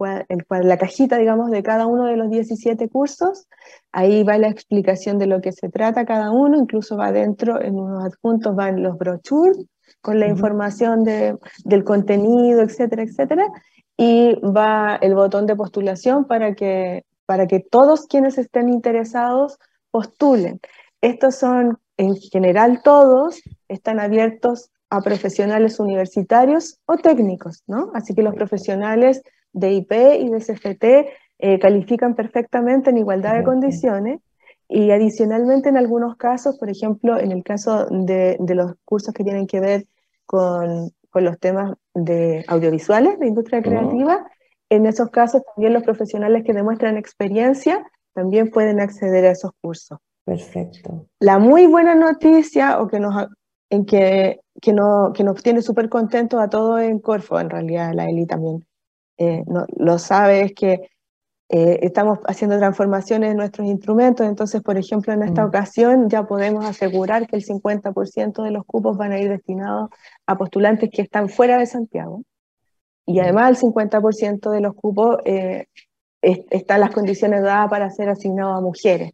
la 0.48 0.78
cajita, 0.78 1.18
digamos, 1.18 1.50
de 1.50 1.64
cada 1.64 1.88
uno 1.88 2.04
de 2.04 2.16
los 2.16 2.30
17 2.30 2.88
cursos. 2.88 3.48
Ahí 3.90 4.22
va 4.22 4.38
la 4.38 4.46
explicación 4.46 5.18
de 5.18 5.26
lo 5.26 5.40
que 5.40 5.50
se 5.50 5.68
trata 5.68 6.04
cada 6.04 6.30
uno, 6.30 6.56
incluso 6.56 6.96
va 6.96 7.10
dentro, 7.10 7.60
en 7.60 7.80
unos 7.80 8.04
adjuntos 8.04 8.54
van 8.54 8.80
los 8.80 8.96
brochures 8.96 9.66
con 10.00 10.20
la 10.20 10.28
información 10.28 11.02
de, 11.02 11.36
del 11.64 11.82
contenido, 11.82 12.62
etcétera, 12.62 13.02
etcétera. 13.02 13.48
Y 13.96 14.34
va 14.40 14.96
el 15.00 15.14
botón 15.14 15.46
de 15.46 15.56
postulación 15.56 16.24
para 16.24 16.54
que, 16.54 17.04
para 17.26 17.46
que 17.46 17.60
todos 17.60 18.06
quienes 18.06 18.38
estén 18.38 18.68
interesados 18.68 19.58
postulen. 19.90 20.60
Estos 21.00 21.36
son, 21.36 21.78
en 21.96 22.16
general 22.16 22.82
todos, 22.82 23.42
están 23.68 24.00
abiertos 24.00 24.70
a 24.90 25.00
profesionales 25.00 25.80
universitarios 25.80 26.78
o 26.86 26.96
técnicos, 26.96 27.62
¿no? 27.66 27.90
Así 27.94 28.14
que 28.14 28.22
los 28.22 28.34
profesionales 28.34 29.22
de 29.52 29.72
IP 29.72 29.92
y 30.20 30.28
de 30.30 30.40
CFT 30.40 30.84
eh, 31.38 31.58
califican 31.58 32.14
perfectamente 32.14 32.90
en 32.90 32.98
igualdad 32.98 33.36
de 33.36 33.44
condiciones 33.44 34.20
y 34.68 34.90
adicionalmente 34.90 35.68
en 35.68 35.76
algunos 35.76 36.16
casos, 36.16 36.58
por 36.58 36.70
ejemplo, 36.70 37.18
en 37.18 37.32
el 37.32 37.42
caso 37.42 37.86
de, 37.90 38.36
de 38.38 38.54
los 38.54 38.74
cursos 38.84 39.12
que 39.12 39.24
tienen 39.24 39.46
que 39.46 39.60
ver 39.60 39.86
con, 40.24 40.92
con, 41.12 41.24
los 41.24 41.38
temas 41.38 41.74
de 41.94 42.44
audiovisuales, 42.48 43.18
de 43.18 43.28
industria 43.28 43.62
creativa, 43.62 44.26
en 44.70 44.86
esos 44.86 45.10
casos 45.10 45.42
también 45.54 45.74
los 45.74 45.82
profesionales 45.82 46.42
que 46.44 46.52
demuestran 46.52 46.96
experiencia 46.96 47.84
también 48.14 48.50
pueden 48.50 48.80
acceder 48.80 49.26
a 49.26 49.30
esos 49.30 49.52
cursos. 49.60 49.98
Perfecto. 50.24 51.06
La 51.20 51.38
muy 51.38 51.66
buena 51.66 51.94
noticia 51.94 52.80
o 52.80 52.88
que 52.88 53.00
nos 53.00 53.26
en 53.70 53.86
que, 53.86 54.40
que, 54.60 54.72
no, 54.74 55.12
que 55.14 55.24
nos 55.24 55.42
tiene 55.42 55.62
súper 55.62 55.88
contentos 55.88 56.38
a 56.40 56.48
todos 56.48 56.80
en 56.80 56.98
Corfo, 56.98 57.40
en 57.40 57.48
realidad 57.48 57.92
la 57.94 58.04
Eli 58.04 58.26
también 58.26 58.66
eh, 59.16 59.44
no, 59.46 59.66
lo 59.76 59.98
sabe, 59.98 60.42
es 60.42 60.52
que 60.54 60.90
eh, 61.54 61.80
estamos 61.82 62.18
haciendo 62.26 62.56
transformaciones 62.56 63.30
en 63.30 63.36
nuestros 63.36 63.68
instrumentos, 63.68 64.26
entonces, 64.26 64.62
por 64.62 64.78
ejemplo, 64.78 65.12
en 65.12 65.22
esta 65.22 65.44
mm. 65.44 65.48
ocasión 65.48 66.08
ya 66.08 66.22
podemos 66.22 66.64
asegurar 66.64 67.26
que 67.26 67.36
el 67.36 67.44
50% 67.44 68.42
de 68.42 68.50
los 68.50 68.64
cupos 68.64 68.96
van 68.96 69.12
a 69.12 69.18
ir 69.18 69.28
destinados 69.28 69.90
a 70.26 70.38
postulantes 70.38 70.88
que 70.90 71.02
están 71.02 71.28
fuera 71.28 71.58
de 71.58 71.66
Santiago. 71.66 72.22
Y 73.04 73.18
mm. 73.18 73.22
además 73.22 73.50
el 73.50 73.70
50% 73.70 74.50
de 74.50 74.60
los 74.62 74.74
cupos 74.74 75.18
eh, 75.26 75.66
están 76.22 76.80
las 76.80 76.90
condiciones 76.90 77.42
dadas 77.42 77.68
para 77.68 77.90
ser 77.90 78.08
asignados 78.08 78.56
a 78.56 78.62
mujeres. 78.62 79.12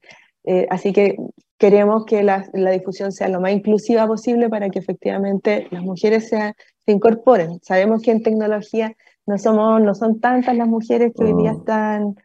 así 0.70 0.92
que 0.92 1.16
queremos 1.58 2.04
que 2.04 2.22
la, 2.22 2.44
difusión 2.52 3.10
sea 3.10 3.28
lo 3.28 3.40
más 3.40 3.50
inclusiva 3.50 4.06
posible 4.06 4.48
para 4.48 4.70
que 4.70 4.78
efectivamente 4.78 5.66
las 5.72 5.82
mujeres 5.82 6.28
se 6.28 6.54
incorporen. 6.86 7.58
Sabemos 7.62 8.00
que 8.00 8.12
en 8.12 8.22
tecnología 8.22 8.94
no, 9.26 9.38
somos, 9.38 9.82
no 9.82 9.94
son 9.96 10.20
tantas 10.20 10.56
las 10.56 10.68
mujeres 10.68 11.12
que 11.16 11.24
hoy 11.24 11.34
día 11.34 11.52
oh. 11.52 11.58
están, 11.58 12.16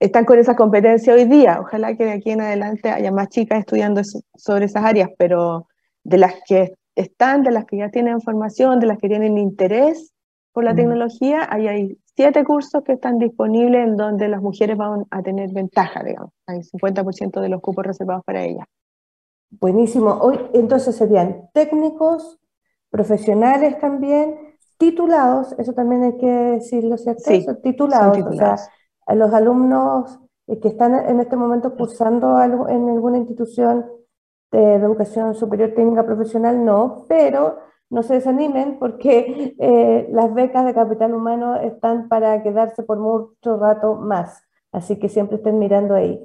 están 0.00 0.24
con 0.24 0.38
esa 0.38 0.54
competencia 0.56 1.14
hoy 1.14 1.24
día. 1.24 1.58
Ojalá 1.60 1.96
que 1.96 2.04
de 2.04 2.12
aquí 2.12 2.30
en 2.30 2.40
adelante 2.40 2.90
haya 2.90 3.10
más 3.10 3.28
chicas 3.28 3.60
estudiando 3.60 4.02
sobre 4.36 4.66
esas 4.66 4.84
áreas, 4.84 5.10
pero 5.18 5.68
de 6.04 6.18
las 6.18 6.34
que 6.46 6.74
están, 6.94 7.42
de 7.42 7.50
las 7.50 7.64
que 7.64 7.78
ya 7.78 7.90
tienen 7.90 8.20
formación, 8.20 8.80
de 8.80 8.86
las 8.86 8.98
que 8.98 9.08
tienen 9.08 9.38
interés 9.38 10.12
por 10.52 10.64
la 10.64 10.72
mm. 10.72 10.76
tecnología, 10.76 11.46
ahí 11.50 11.68
hay 11.68 11.98
siete 12.16 12.44
cursos 12.44 12.82
que 12.84 12.92
están 12.92 13.18
disponibles 13.18 13.86
en 13.86 13.96
donde 13.96 14.28
las 14.28 14.42
mujeres 14.42 14.76
van 14.76 15.04
a 15.10 15.22
tener 15.22 15.52
ventaja, 15.52 16.02
digamos. 16.02 16.32
Hay 16.46 16.60
50% 16.60 17.40
de 17.40 17.48
los 17.48 17.60
cupos 17.60 17.86
reservados 17.86 18.24
para 18.24 18.42
ellas. 18.42 18.66
Buenísimo. 19.50 20.10
Hoy 20.20 20.38
entonces 20.54 20.96
serían 20.96 21.48
técnicos, 21.54 22.38
profesionales 22.90 23.78
también, 23.78 24.36
titulados, 24.78 25.54
eso 25.58 25.72
también 25.72 26.02
hay 26.04 26.16
que 26.16 26.26
decirlo, 26.26 26.96
¿cierto? 26.98 27.22
Sí, 27.24 27.46
titulados, 27.62 28.18
o 28.18 28.32
sea, 28.32 28.56
a 29.08 29.14
los 29.14 29.32
alumnos 29.32 30.20
que 30.46 30.68
están 30.68 30.94
en 30.94 31.18
este 31.20 31.36
momento 31.36 31.74
cursando 31.76 32.38
en 32.68 32.88
alguna 32.88 33.18
institución 33.18 33.86
de 34.52 34.74
educación 34.74 35.34
superior 35.34 35.72
técnica 35.74 36.06
profesional, 36.06 36.64
no, 36.64 37.04
pero 37.08 37.58
no 37.90 38.02
se 38.02 38.14
desanimen 38.14 38.78
porque 38.78 39.54
eh, 39.58 40.08
las 40.10 40.32
becas 40.34 40.64
de 40.64 40.74
capital 40.74 41.14
humano 41.14 41.56
están 41.56 42.08
para 42.08 42.42
quedarse 42.42 42.82
por 42.82 42.98
mucho 42.98 43.56
rato 43.58 43.96
más, 43.96 44.42
así 44.72 44.98
que 44.98 45.08
siempre 45.08 45.36
estén 45.36 45.58
mirando 45.58 45.94
ahí. 45.94 46.20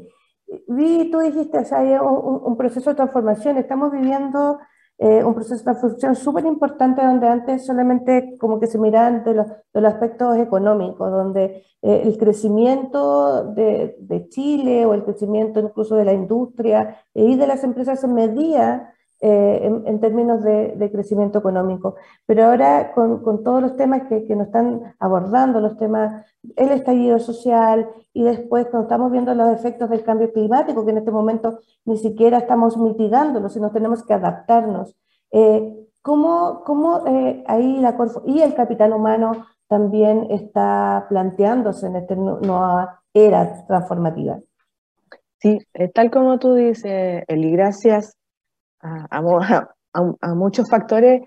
Vi, 0.67 1.09
tú 1.09 1.19
dijiste, 1.19 1.57
o 1.57 1.65
sea, 1.65 1.79
hay 1.79 1.93
un, 1.95 2.55
proceso 2.57 2.91
de 2.91 2.97
transformación, 2.97 3.57
estamos 3.57 3.91
viviendo 3.91 4.59
eh, 5.03 5.21
un 5.21 5.33
proceso 5.33 5.57
de 5.57 5.63
transformación 5.63 6.15
súper 6.15 6.45
importante 6.45 7.03
donde 7.03 7.27
antes 7.27 7.65
solamente 7.65 8.37
como 8.39 8.57
que 8.57 8.67
se 8.67 8.77
miraban 8.77 9.25
de, 9.25 9.33
los, 9.33 9.47
aspectos 9.85 10.37
económicos, 10.37 11.11
donde 11.11 11.65
eh, 11.81 12.03
el 12.05 12.17
crecimiento 12.17 13.43
de, 13.53 13.97
de, 13.99 14.29
Chile 14.29 14.85
o 14.85 14.93
el 14.93 15.03
crecimiento 15.03 15.59
incluso 15.59 15.97
de 15.97 16.05
la 16.05 16.13
industria 16.13 17.03
y 17.13 17.35
de 17.35 17.47
las 17.47 17.65
empresas 17.65 17.99
se 17.99 18.07
medía 18.07 18.93
eh, 19.25 19.71
en, 19.85 20.01
términos 20.01 20.43
de, 20.43 20.89
crecimiento 20.91 21.39
económico. 21.39 21.95
Pero 22.25 22.43
ahora 22.43 22.91
con, 22.93 23.23
con 23.23 23.41
todos 23.41 23.61
los 23.61 23.77
temas 23.77 24.01
que, 24.09 24.25
que, 24.25 24.35
nos 24.35 24.47
están 24.47 24.95
abordando, 24.99 25.61
los 25.61 25.77
temas, 25.77 26.25
el 26.57 26.71
estallido 26.71 27.17
social 27.19 27.87
y 28.11 28.23
después 28.23 28.65
cuando 28.65 28.83
estamos 28.83 29.13
viendo 29.13 29.33
los 29.33 29.55
efectos 29.55 29.89
del 29.89 30.03
cambio 30.03 30.33
climático, 30.33 30.83
que 30.83 30.91
en 30.91 30.97
este 30.97 31.11
momento 31.11 31.59
ni 31.85 31.95
siquiera 31.99 32.39
estamos 32.39 32.75
mitigándolo, 32.75 33.47
sino 33.47 33.71
tenemos 33.71 34.05
que 34.05 34.13
adaptarnos. 34.13 34.93
Eh, 35.31 35.73
¿Cómo, 36.01 36.61
cómo 36.65 37.07
eh, 37.07 37.45
ahí 37.47 37.79
la 37.79 37.95
Corfo 37.95 38.23
y 38.25 38.41
el 38.41 38.53
capital 38.55 38.91
humano 38.91 39.45
también 39.69 40.27
está 40.31 41.05
planteándose 41.07 41.87
en 41.87 41.95
esta 41.95 42.15
nueva 42.15 43.01
era 43.13 43.65
transformativa? 43.67 44.37
Sí, 45.39 45.59
tal 45.93 46.11
como 46.11 46.39
tú 46.39 46.55
dices, 46.55 47.23
Eli, 47.29 47.51
gracias 47.51 48.17
a, 49.93 50.33
muchos 50.35 50.69
factores, 50.69 51.21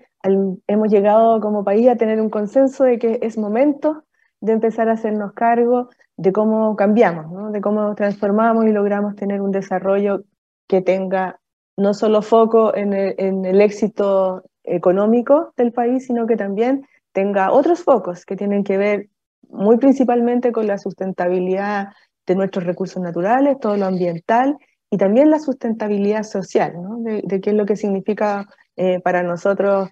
hemos 0.67 0.89
llegado 0.89 1.39
como 1.39 1.63
país 1.63 1.87
a 1.87 1.95
tener 1.95 2.21
un 2.21 2.29
consenso 2.29 2.83
de 2.83 2.99
que 2.99 3.19
es 3.21 3.37
momento 3.37 4.03
de 4.41 4.53
empezar 4.53 4.89
a 4.89 4.93
hacernos 4.93 5.33
cargo 5.33 5.89
de 6.17 6.31
cómo 6.31 6.75
cambiamos, 6.75 7.51
de 7.51 7.61
cómo 7.61 7.95
transformamos 7.95 8.65
y 8.65 8.71
logramos 8.71 9.15
tener 9.15 9.41
un 9.41 9.51
desarrollo 9.51 10.23
que 10.67 10.81
tenga 10.81 11.39
no 11.77 11.93
solo 11.93 12.21
foco 12.21 12.75
en 12.75 12.93
el, 12.93 13.61
éxito 13.61 14.43
económico 14.63 15.53
del 15.55 15.71
país, 15.71 16.07
sino 16.07 16.25
que 16.25 16.35
también 16.35 16.85
tenga 17.13 17.51
otros 17.51 17.83
focos 17.83 18.25
que 18.25 18.35
tienen 18.35 18.63
que 18.63 18.77
ver 18.77 19.09
muy 19.49 19.77
principalmente 19.77 20.51
con 20.51 20.67
la 20.67 20.77
sustentabilidad 20.77 21.89
de 22.25 22.35
nuestros 22.35 22.65
recursos 22.65 23.01
naturales, 23.01 23.59
todo 23.59 23.77
lo 23.77 23.85
ambiental 23.85 24.57
y 24.89 24.97
también 24.97 25.29
la 25.29 25.39
sustentabilidad 25.39 26.23
social, 26.23 26.73
de, 26.99 27.41
qué 27.41 27.49
es 27.49 27.55
lo 27.55 27.65
que 27.65 27.75
significa 27.75 28.47
eh, 28.75 28.99
para 29.01 29.23
nosotros 29.23 29.89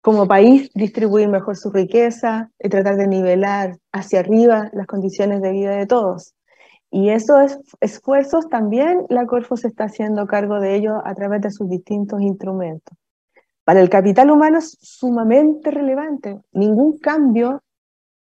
como 0.00 0.28
país 0.28 0.70
distribuir 0.74 1.28
mejor 1.28 1.56
su 1.56 1.70
riqueza 1.70 2.50
y 2.58 2.68
tratar 2.68 2.96
de 2.96 3.08
nivelar 3.08 3.78
hacia 3.92 4.20
arriba 4.20 4.70
las 4.72 4.86
condiciones 4.86 5.42
de 5.42 5.52
vida 5.52 5.76
de 5.76 5.86
todos. 5.86 6.34
Y 6.90 7.10
esos 7.10 7.58
esfuerzos 7.80 8.48
también 8.48 9.04
la 9.08 9.26
Corfo 9.26 9.56
se 9.56 9.68
está 9.68 9.84
haciendo 9.84 10.26
cargo 10.26 10.60
de 10.60 10.76
ellos 10.76 10.94
a 11.04 11.14
través 11.14 11.40
de 11.40 11.50
sus 11.50 11.68
distintos 11.68 12.20
instrumentos. 12.20 12.96
Para 13.64 13.80
el 13.80 13.90
capital 13.90 14.30
humano 14.30 14.58
es 14.58 14.78
sumamente 14.80 15.72
relevante. 15.72 16.38
Ningún 16.52 16.98
cambio 16.98 17.64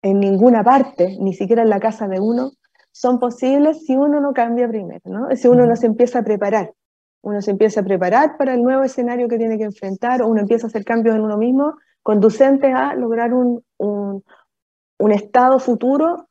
en 0.02 0.20
ninguna 0.20 0.64
parte, 0.64 1.18
ni 1.20 1.34
siquiera 1.34 1.64
en 1.64 1.70
la 1.70 1.82
casa 1.82 2.08
de 2.08 2.22
uno, 2.22 2.52
son 2.94 3.20
posibles 3.20 3.86
si 3.86 3.98
uno 3.98 4.22
no 4.22 4.34
cambia 4.34 4.68
primero, 4.70 5.02
¿no? 5.06 5.36
si 5.36 5.48
uno 5.48 5.66
no 5.66 5.76
se 5.76 5.88
empieza 5.88 6.20
a 6.20 6.24
preparar. 6.24 6.72
Uno 7.22 7.42
se 7.42 7.52
empieza 7.52 7.82
a 7.82 7.84
preparar 7.84 8.38
para 8.38 8.54
el 8.54 8.62
nuevo 8.62 8.84
escenario 8.84 9.28
que 9.28 9.38
tiene 9.38 9.58
que 9.58 9.64
enfrentar, 9.64 10.22
o 10.22 10.28
uno 10.28 10.42
empieza 10.42 10.68
a 10.68 10.70
hacer 10.70 10.86
cambios 10.86 11.16
en 11.16 11.22
uno 11.22 11.38
mismo, 11.38 11.76
conducentes 12.04 12.74
a 12.76 12.94
lograr 12.96 13.34
un, 13.34 13.64
un, 13.78 14.24
un 15.00 15.12
estado 15.12 15.60
futuro 15.60 16.28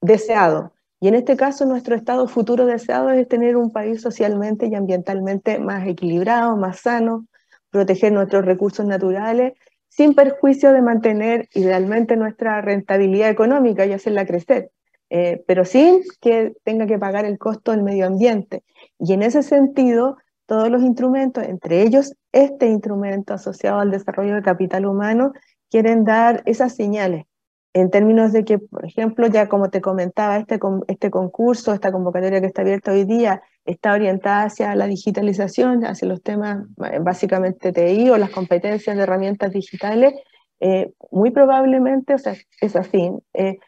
deseado. 0.00 0.72
Y 1.00 1.08
en 1.08 1.14
este 1.14 1.36
caso, 1.36 1.66
nuestro 1.66 1.94
estado 1.94 2.26
futuro 2.26 2.64
deseado 2.64 3.10
es 3.10 3.28
tener 3.28 3.56
un 3.56 3.70
país 3.72 4.00
socialmente 4.00 4.68
y 4.68 4.74
ambientalmente 4.74 5.58
más 5.58 5.86
equilibrado, 5.86 6.56
más 6.56 6.80
sano, 6.80 7.26
proteger 7.70 8.12
nuestros 8.12 8.44
recursos 8.44 8.86
naturales, 8.86 9.54
sin 9.88 10.14
perjuicio 10.14 10.72
de 10.72 10.80
mantener 10.80 11.48
idealmente 11.52 12.16
nuestra 12.16 12.62
rentabilidad 12.62 13.28
económica 13.28 13.84
y 13.84 13.92
hacerla 13.92 14.24
crecer. 14.24 14.70
Eh, 15.14 15.44
pero 15.46 15.66
sin 15.66 16.00
que 16.22 16.54
tenga 16.64 16.86
que 16.86 16.98
pagar 16.98 17.26
el 17.26 17.36
costo 17.36 17.72
del 17.72 17.82
medio 17.82 18.06
ambiente. 18.06 18.64
Y 18.98 19.12
en 19.12 19.22
ese 19.22 19.42
sentido, 19.42 20.16
todos 20.46 20.70
los 20.70 20.82
instrumentos, 20.82 21.44
entre 21.44 21.82
ellos 21.82 22.14
este 22.32 22.68
instrumento 22.68 23.34
asociado 23.34 23.80
al 23.80 23.90
desarrollo 23.90 24.32
del 24.32 24.42
capital 24.42 24.86
humano, 24.86 25.34
quieren 25.70 26.04
dar 26.04 26.42
esas 26.46 26.74
señales 26.76 27.26
en 27.74 27.90
términos 27.90 28.32
de 28.32 28.46
que, 28.46 28.58
por 28.58 28.86
ejemplo, 28.86 29.26
ya 29.26 29.50
como 29.50 29.68
te 29.68 29.82
comentaba, 29.82 30.38
este, 30.38 30.58
este 30.88 31.10
concurso, 31.10 31.74
esta 31.74 31.92
convocatoria 31.92 32.40
que 32.40 32.46
está 32.46 32.62
abierta 32.62 32.92
hoy 32.92 33.04
día, 33.04 33.42
está 33.66 33.92
orientada 33.92 34.44
hacia 34.44 34.74
la 34.74 34.86
digitalización, 34.86 35.84
hacia 35.84 36.08
los 36.08 36.22
temas 36.22 36.64
eh, 36.90 37.00
básicamente 37.02 37.70
TI 37.70 38.08
o 38.08 38.16
las 38.16 38.30
competencias 38.30 38.96
de 38.96 39.02
herramientas 39.02 39.52
digitales, 39.52 40.14
eh, 40.60 40.90
muy 41.10 41.32
probablemente, 41.32 42.14
o 42.14 42.18
sea, 42.18 42.34
es 42.62 42.76
así, 42.76 43.10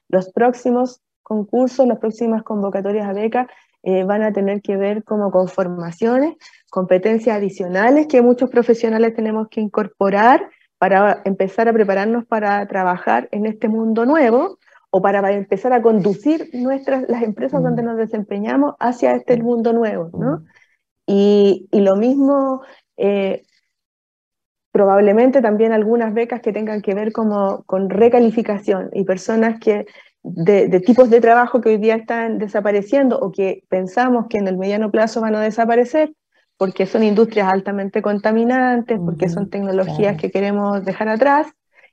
los 0.08 0.32
próximos 0.32 1.02
concursos, 1.24 1.88
las 1.88 1.98
próximas 1.98 2.44
convocatorias 2.44 3.08
a 3.08 3.12
beca 3.12 3.48
eh, 3.82 4.04
van 4.04 4.22
a 4.22 4.32
tener 4.32 4.62
que 4.62 4.76
ver 4.76 5.02
como 5.02 5.32
con 5.32 5.48
formaciones, 5.48 6.36
competencias 6.70 7.36
adicionales 7.36 8.06
que 8.06 8.22
muchos 8.22 8.48
profesionales 8.48 9.14
tenemos 9.14 9.48
que 9.48 9.60
incorporar 9.60 10.48
para 10.78 11.22
empezar 11.24 11.68
a 11.68 11.72
prepararnos 11.72 12.24
para 12.24 12.66
trabajar 12.68 13.28
en 13.32 13.46
este 13.46 13.68
mundo 13.68 14.06
nuevo 14.06 14.58
o 14.90 15.02
para 15.02 15.32
empezar 15.32 15.72
a 15.72 15.82
conducir 15.82 16.50
nuestras, 16.52 17.08
las 17.08 17.22
empresas 17.22 17.62
donde 17.62 17.82
mm. 17.82 17.86
nos 17.86 17.96
desempeñamos 17.96 18.74
hacia 18.78 19.16
este 19.16 19.36
mundo 19.42 19.72
nuevo, 19.72 20.10
¿no? 20.12 20.36
Mm. 20.36 20.44
Y, 21.06 21.68
y 21.72 21.80
lo 21.80 21.96
mismo, 21.96 22.62
eh, 22.96 23.42
probablemente 24.74 25.40
también 25.40 25.72
algunas 25.72 26.12
becas 26.14 26.40
que 26.40 26.52
tengan 26.52 26.82
que 26.82 26.94
ver 26.94 27.12
como 27.12 27.62
con 27.64 27.90
recalificación 27.90 28.90
y 28.92 29.04
personas 29.04 29.60
que 29.60 29.86
de, 30.24 30.80
tipos 30.80 31.10
de 31.10 31.20
trabajo 31.20 31.60
que 31.60 31.68
hoy 31.68 31.76
día 31.76 31.96
están 31.96 32.38
desapareciendo 32.38 33.18
o 33.18 33.30
que 33.30 33.62
pensamos 33.68 34.26
que 34.28 34.38
en 34.38 34.48
el 34.48 34.56
mediano 34.56 34.90
plazo 34.90 35.20
van 35.20 35.36
a 35.36 35.40
desaparecer 35.40 36.12
porque 36.56 36.86
son 36.86 37.02
industrias 37.02 37.52
altamente 37.52 38.00
contaminantes, 38.00 38.98
porque 39.04 39.28
son 39.28 39.50
tecnologías 39.50 40.16
que 40.16 40.30
queremos 40.30 40.84
dejar 40.84 41.08
atrás, 41.08 41.48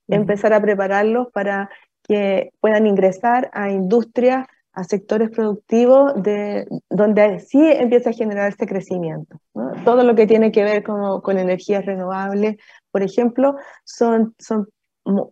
empezar 0.08 0.54
a 0.54 0.62
prepararlos 0.62 1.28
para 1.34 1.70
que 2.04 2.52
puedan 2.62 2.86
ingresar 2.86 3.50
a 3.54 3.72
industrias, 3.72 4.46
a 4.74 4.84
sectores 4.84 5.30
productivos 5.32 6.14
de, 6.22 6.68
donde 6.90 7.40
sí 7.40 7.60
empieza 7.60 8.12
a 8.12 8.14
generar 8.14 8.50
este 8.50 8.68
crecimiento. 8.68 9.42
Todo 9.84 10.04
lo 10.04 10.16
que 10.16 10.28
tiene 10.28 10.52
que 10.52 10.64
ver 10.64 10.84
con, 10.84 11.22
con 11.22 11.38
energías 11.38 11.86
renovables, 11.86 12.58
por 12.92 13.02
ejemplo, 13.02 13.56
son, 13.84 14.36
son 14.38 14.70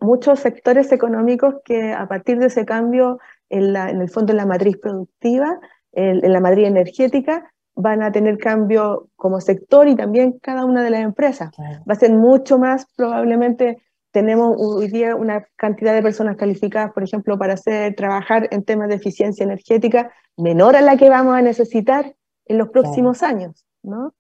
muchos 0.02 0.40
sectores 0.40 0.92
económicos 0.92 1.56
que 1.64 1.94
a 1.94 2.08
partir 2.08 2.40
de 2.40 2.48
ese 2.48 2.66
cambio 2.66 3.20
en, 3.50 3.76
el 3.76 4.10
fondo 4.10 4.32
en 4.32 4.38
la 4.38 4.46
matriz 4.46 4.78
productiva, 4.78 5.60
en, 5.92 6.32
la 6.32 6.40
matriz 6.40 6.68
energética, 6.68 7.52
van 7.76 8.04
a 8.04 8.12
tener 8.12 8.38
cambio 8.38 9.10
como 9.16 9.40
sector 9.40 9.88
y 9.88 9.96
también 9.96 10.38
cada 10.42 10.66
una 10.66 10.84
de 10.84 10.90
las 10.90 11.02
empresas. 11.02 11.52
Va 11.60 11.94
a 11.94 11.96
ser 11.96 12.12
mucho 12.12 12.60
más, 12.60 12.86
probablemente 12.96 13.82
tenemos 14.12 14.56
hoy 14.58 14.88
día 14.88 15.16
una 15.16 15.46
cantidad 15.56 15.94
de 15.94 16.02
personas 16.02 16.36
calificadas, 16.36 16.92
por 16.94 17.04
ejemplo, 17.04 17.38
para 17.38 17.54
hacer, 17.54 17.96
trabajar 17.96 18.48
en 18.52 18.64
temas 18.64 18.90
de 18.90 18.96
eficiencia 18.96 19.44
energética 19.44 20.12
menor 20.36 20.76
a 20.76 20.82
la 20.82 20.98
que 20.98 21.10
vamos 21.10 21.36
a 21.36 21.42
necesitar 21.42 22.16
en 22.46 22.58
los 22.58 22.70
próximos 22.70 23.22
años, 23.22 23.66
¿no? 23.84 24.14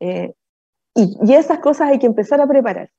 Eh, 0.00 0.34
y, 0.94 1.16
y, 1.22 1.34
esas 1.34 1.58
cosas 1.58 1.90
hay 1.90 1.98
que 1.98 2.06
empezar 2.06 2.40
a 2.40 2.46
preparar. 2.46 2.90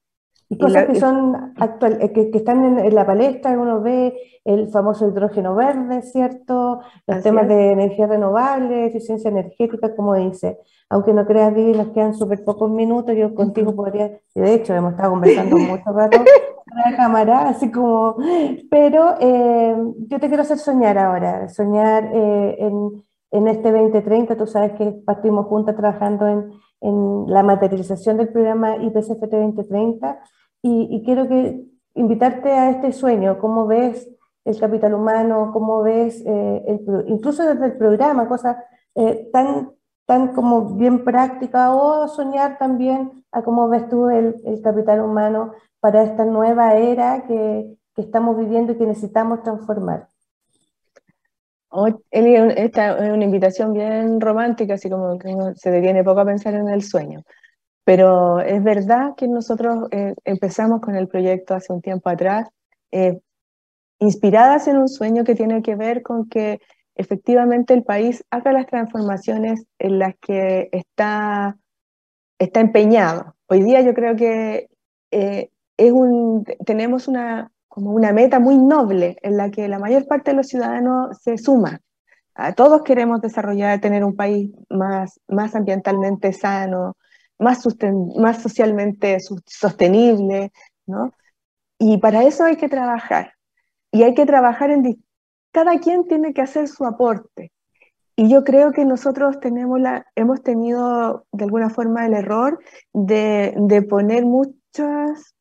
Y 0.53 0.57
cosas 0.57 0.85
que 0.85 0.99
son 0.99 1.53
actual, 1.57 1.97
eh, 1.99 2.11
que, 2.11 2.29
están 2.33 2.77
en, 2.77 2.93
la 2.93 3.05
palestra, 3.07 3.57
uno 3.57 3.81
ve 3.81 4.13
el 4.45 4.69
famoso 4.69 5.07
hidrógeno 5.07 5.55
verde, 5.55 6.03
¿cierto? 6.03 6.81
Los 7.07 7.23
temas 7.23 7.47
de 7.47 7.71
energía 7.71 8.05
renovable, 8.05 8.85
eficiencia 8.85 9.31
energética, 9.31 9.95
como 9.95 10.13
dice. 10.13 10.59
Aunque 10.89 11.11
no 11.11 11.25
creas, 11.25 11.55
Vivi, 11.55 11.71
nos 11.75 11.87
quedan 11.87 12.13
súper 12.13 12.43
pocos 12.43 12.69
minutos, 12.69 13.15
yo 13.15 13.33
contigo 13.33 13.75
podría, 13.75 14.19
y 14.35 14.41
de 14.41 14.53
hecho 14.53 14.75
hemos 14.75 14.91
estado 14.91 15.09
conversando 15.09 15.57
mucho 15.57 15.91
rato 15.91 16.19
la 16.85 16.95
cámara, 16.95 17.49
así 17.49 17.71
como, 17.71 18.15
pero 18.69 19.15
eh, 19.19 19.75
yo 20.07 20.19
te 20.19 20.27
quiero 20.27 20.43
hacer 20.43 20.59
soñar 20.59 20.99
ahora, 20.99 21.49
soñar 21.49 22.11
eh, 22.13 22.57
en, 22.59 23.03
en 23.31 23.47
este 23.47 23.71
2030, 23.71 24.37
tú 24.37 24.45
sabes 24.45 24.73
que 24.73 24.91
partimos 25.03 25.47
juntas 25.47 25.75
trabajando 25.75 26.27
en 26.27 26.51
en 26.83 27.25
la 27.27 27.43
materialización 27.43 28.17
del 28.17 28.29
programa 28.29 28.75
IPCFT 28.75 29.31
2030 29.31 30.19
y, 30.65 31.03
quiero 31.03 31.27
que 31.27 31.65
invitarte 31.93 32.49
a 32.49 32.69
este 32.69 32.93
sueño, 32.93 33.37
cómo 33.37 33.67
ves 33.67 34.09
el 34.45 34.57
capital 34.59 34.93
humano, 34.93 35.51
cómo 35.51 35.83
ves, 35.83 36.23
eh, 36.25 36.79
incluso 37.07 37.45
desde 37.45 37.65
el 37.65 37.77
programa, 37.77 38.27
cosas 38.29 38.57
eh, 38.95 39.29
tan, 39.33 39.71
tan 40.05 40.33
como 40.33 40.75
bien 40.75 41.03
prácticas, 41.03 41.69
o 41.73 42.07
soñar 42.07 42.57
también 42.57 43.25
a 43.31 43.43
cómo 43.43 43.67
ves 43.67 43.89
tú 43.89 44.09
el, 44.09 44.35
el 44.45 44.61
capital 44.61 45.01
humano 45.01 45.51
para 45.81 46.03
esta 46.03 46.23
nueva 46.23 46.75
era 46.77 47.25
que, 47.27 47.77
que 47.93 48.01
estamos 48.01 48.37
viviendo 48.37 48.71
y 48.71 48.77
que 48.77 48.85
necesitamos 48.85 49.43
transformar. 49.43 50.07
Eli, 52.11 52.35
esta 52.55 53.03
es 53.03 53.11
una 53.11 53.23
invitación 53.23 53.73
bien 53.73 54.21
romántica, 54.21 54.75
así 54.75 54.89
como 54.89 55.17
que 55.17 55.35
se 55.55 55.71
detiene 55.71 56.03
poco 56.03 56.21
a 56.21 56.25
pensar 56.25 56.53
en 56.53 56.69
el 56.69 56.83
sueño. 56.83 57.23
Pero 57.85 58.39
es 58.39 58.63
verdad 58.63 59.15
que 59.15 59.27
nosotros 59.27 59.87
eh, 59.91 60.15
empezamos 60.23 60.81
con 60.81 60.95
el 60.95 61.07
proyecto 61.07 61.53
hace 61.53 61.73
un 61.73 61.81
tiempo 61.81 62.09
atrás, 62.09 62.49
eh, 62.91 63.19
inspiradas 63.99 64.67
en 64.67 64.77
un 64.77 64.87
sueño 64.87 65.23
que 65.23 65.35
tiene 65.35 65.61
que 65.61 65.75
ver 65.75 66.01
con 66.01 66.29
que 66.29 66.61
efectivamente 66.95 67.73
el 67.73 67.83
país 67.83 68.23
haga 68.29 68.53
las 68.53 68.67
transformaciones 68.67 69.65
en 69.79 69.99
las 69.99 70.15
que 70.21 70.69
está, 70.71 71.57
está 72.39 72.59
empeñado. 72.59 73.35
Hoy 73.47 73.63
día 73.63 73.81
yo 73.81 73.93
creo 73.93 74.15
que 74.15 74.69
eh, 75.11 75.49
es 75.77 75.91
un, 75.91 76.45
tenemos 76.65 77.07
una, 77.07 77.51
como 77.67 77.91
una 77.91 78.13
meta 78.13 78.39
muy 78.39 78.57
noble 78.57 79.17
en 79.21 79.37
la 79.37 79.49
que 79.51 79.67
la 79.67 79.79
mayor 79.79 80.07
parte 80.07 80.31
de 80.31 80.37
los 80.37 80.47
ciudadanos 80.47 81.17
se 81.21 81.37
suma. 81.37 81.81
A 82.35 82.53
todos 82.53 82.81
queremos 82.83 83.21
desarrollar, 83.21 83.79
tener 83.79 84.03
un 84.03 84.15
país 84.15 84.51
más, 84.69 85.19
más 85.27 85.55
ambientalmente 85.55 86.33
sano, 86.33 86.95
más, 87.43 87.63
más 88.17 88.41
socialmente 88.41 89.17
sostenible, 89.45 90.51
¿no? 90.85 91.13
Y 91.77 91.97
para 91.97 92.23
eso 92.23 92.43
hay 92.45 92.55
que 92.55 92.69
trabajar. 92.69 93.33
Y 93.91 94.03
hay 94.03 94.13
que 94.13 94.25
trabajar 94.25 94.71
en... 94.71 95.03
Cada 95.51 95.79
quien 95.79 96.05
tiene 96.05 96.33
que 96.33 96.41
hacer 96.41 96.67
su 96.67 96.85
aporte. 96.85 97.51
Y 98.15 98.29
yo 98.29 98.43
creo 98.43 98.71
que 98.71 98.85
nosotros 98.85 99.39
tenemos 99.39 99.79
la, 99.79 100.05
hemos 100.15 100.41
tenido 100.41 101.25
de 101.31 101.43
alguna 101.45 101.69
forma 101.69 102.05
el 102.05 102.13
error 102.13 102.59
de, 102.93 103.53
de 103.57 103.81
poner 103.81 104.25
muchas, 104.25 105.35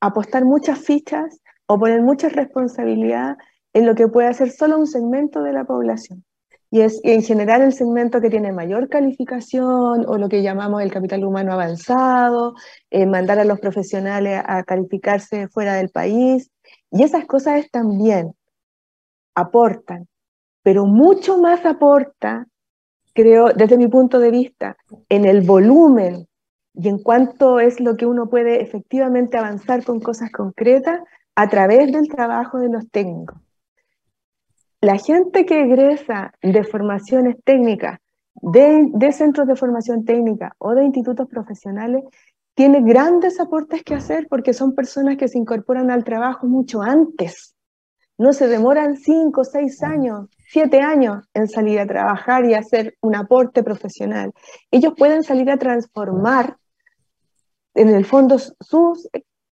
apostar 0.00 0.44
muchas 0.44 0.78
fichas 0.78 1.40
o 1.66 1.78
poner 1.78 2.02
mucha 2.02 2.28
responsabilidad 2.28 3.36
en 3.72 3.86
lo 3.86 3.94
que 3.94 4.08
puede 4.08 4.28
hacer 4.28 4.50
solo 4.50 4.78
un 4.78 4.86
segmento 4.86 5.42
de 5.42 5.52
la 5.52 5.64
población. 5.64 6.24
Y 6.72 6.80
es 6.80 7.00
en 7.04 7.22
general 7.22 7.60
el 7.60 7.74
segmento 7.74 8.22
que 8.22 8.30
tiene 8.30 8.50
mayor 8.50 8.88
calificación 8.88 10.06
o 10.08 10.16
lo 10.16 10.30
que 10.30 10.42
llamamos 10.42 10.80
el 10.80 10.90
capital 10.90 11.22
humano 11.22 11.52
avanzado, 11.52 12.54
eh, 12.90 13.04
mandar 13.04 13.38
a 13.38 13.44
los 13.44 13.60
profesionales 13.60 14.42
a 14.42 14.62
calificarse 14.62 15.48
fuera 15.48 15.74
del 15.74 15.90
país. 15.90 16.50
Y 16.90 17.02
esas 17.02 17.26
cosas 17.26 17.70
también 17.70 18.32
aportan, 19.34 20.08
pero 20.62 20.86
mucho 20.86 21.36
más 21.36 21.66
aporta, 21.66 22.46
creo, 23.12 23.50
desde 23.50 23.76
mi 23.76 23.88
punto 23.88 24.18
de 24.18 24.30
vista, 24.30 24.78
en 25.10 25.26
el 25.26 25.42
volumen 25.42 26.26
y 26.72 26.88
en 26.88 27.02
cuanto 27.02 27.60
es 27.60 27.80
lo 27.80 27.98
que 27.98 28.06
uno 28.06 28.30
puede 28.30 28.62
efectivamente 28.62 29.36
avanzar 29.36 29.84
con 29.84 30.00
cosas 30.00 30.32
concretas 30.32 31.00
a 31.34 31.50
través 31.50 31.92
del 31.92 32.08
trabajo 32.08 32.60
de 32.60 32.70
los 32.70 32.90
técnicos 32.90 33.41
la 34.82 34.98
gente 34.98 35.46
que 35.46 35.62
egresa 35.62 36.34
de 36.42 36.64
formaciones 36.64 37.36
técnicas, 37.44 38.00
de, 38.34 39.12
centros 39.12 39.46
de 39.46 39.54
formación 39.54 40.04
técnica 40.04 40.56
o 40.58 40.74
de 40.74 40.84
institutos 40.84 41.28
profesionales, 41.28 42.02
tiene 42.54 42.82
grandes 42.82 43.38
aportes 43.38 43.84
que 43.84 43.94
hacer 43.94 44.26
porque 44.28 44.52
son 44.52 44.74
personas 44.74 45.16
que 45.16 45.28
se 45.28 45.38
incorporan 45.38 45.90
al 45.92 46.02
trabajo 46.02 46.48
mucho 46.48 46.82
antes. 46.82 47.54
No 48.18 48.32
se 48.32 48.48
demoran 48.48 48.96
cinco, 48.96 49.44
seis 49.44 49.84
años, 49.84 50.28
siete 50.48 50.80
años 50.80 51.24
en 51.32 51.46
salir 51.46 51.78
a 51.78 51.86
trabajar 51.86 52.44
y 52.44 52.54
hacer 52.54 52.96
un 53.00 53.14
aporte 53.14 53.62
profesional. 53.62 54.32
Ellos 54.72 54.94
pueden 54.98 55.22
salir 55.22 55.48
a 55.50 55.58
transformar, 55.58 56.56
en 57.74 57.88
el 57.88 58.04
fondo, 58.04 58.36
sus, 58.38 59.08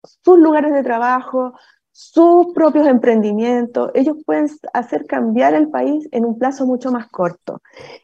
sus 0.04 0.40
lugares 0.40 0.74
de 0.74 0.84
trabajo, 0.84 1.54
sus 2.00 2.54
propios 2.54 2.86
emprendimientos, 2.86 3.90
ellos 3.96 4.18
pueden 4.24 4.48
hacer 4.72 5.08
cambiar 5.08 5.56
el 5.56 5.70
país 5.70 6.08
en 6.12 6.26
un 6.26 6.38
plazo 6.38 6.68
mucho 6.68 6.92
más 6.92 7.08
corto. 7.10 7.64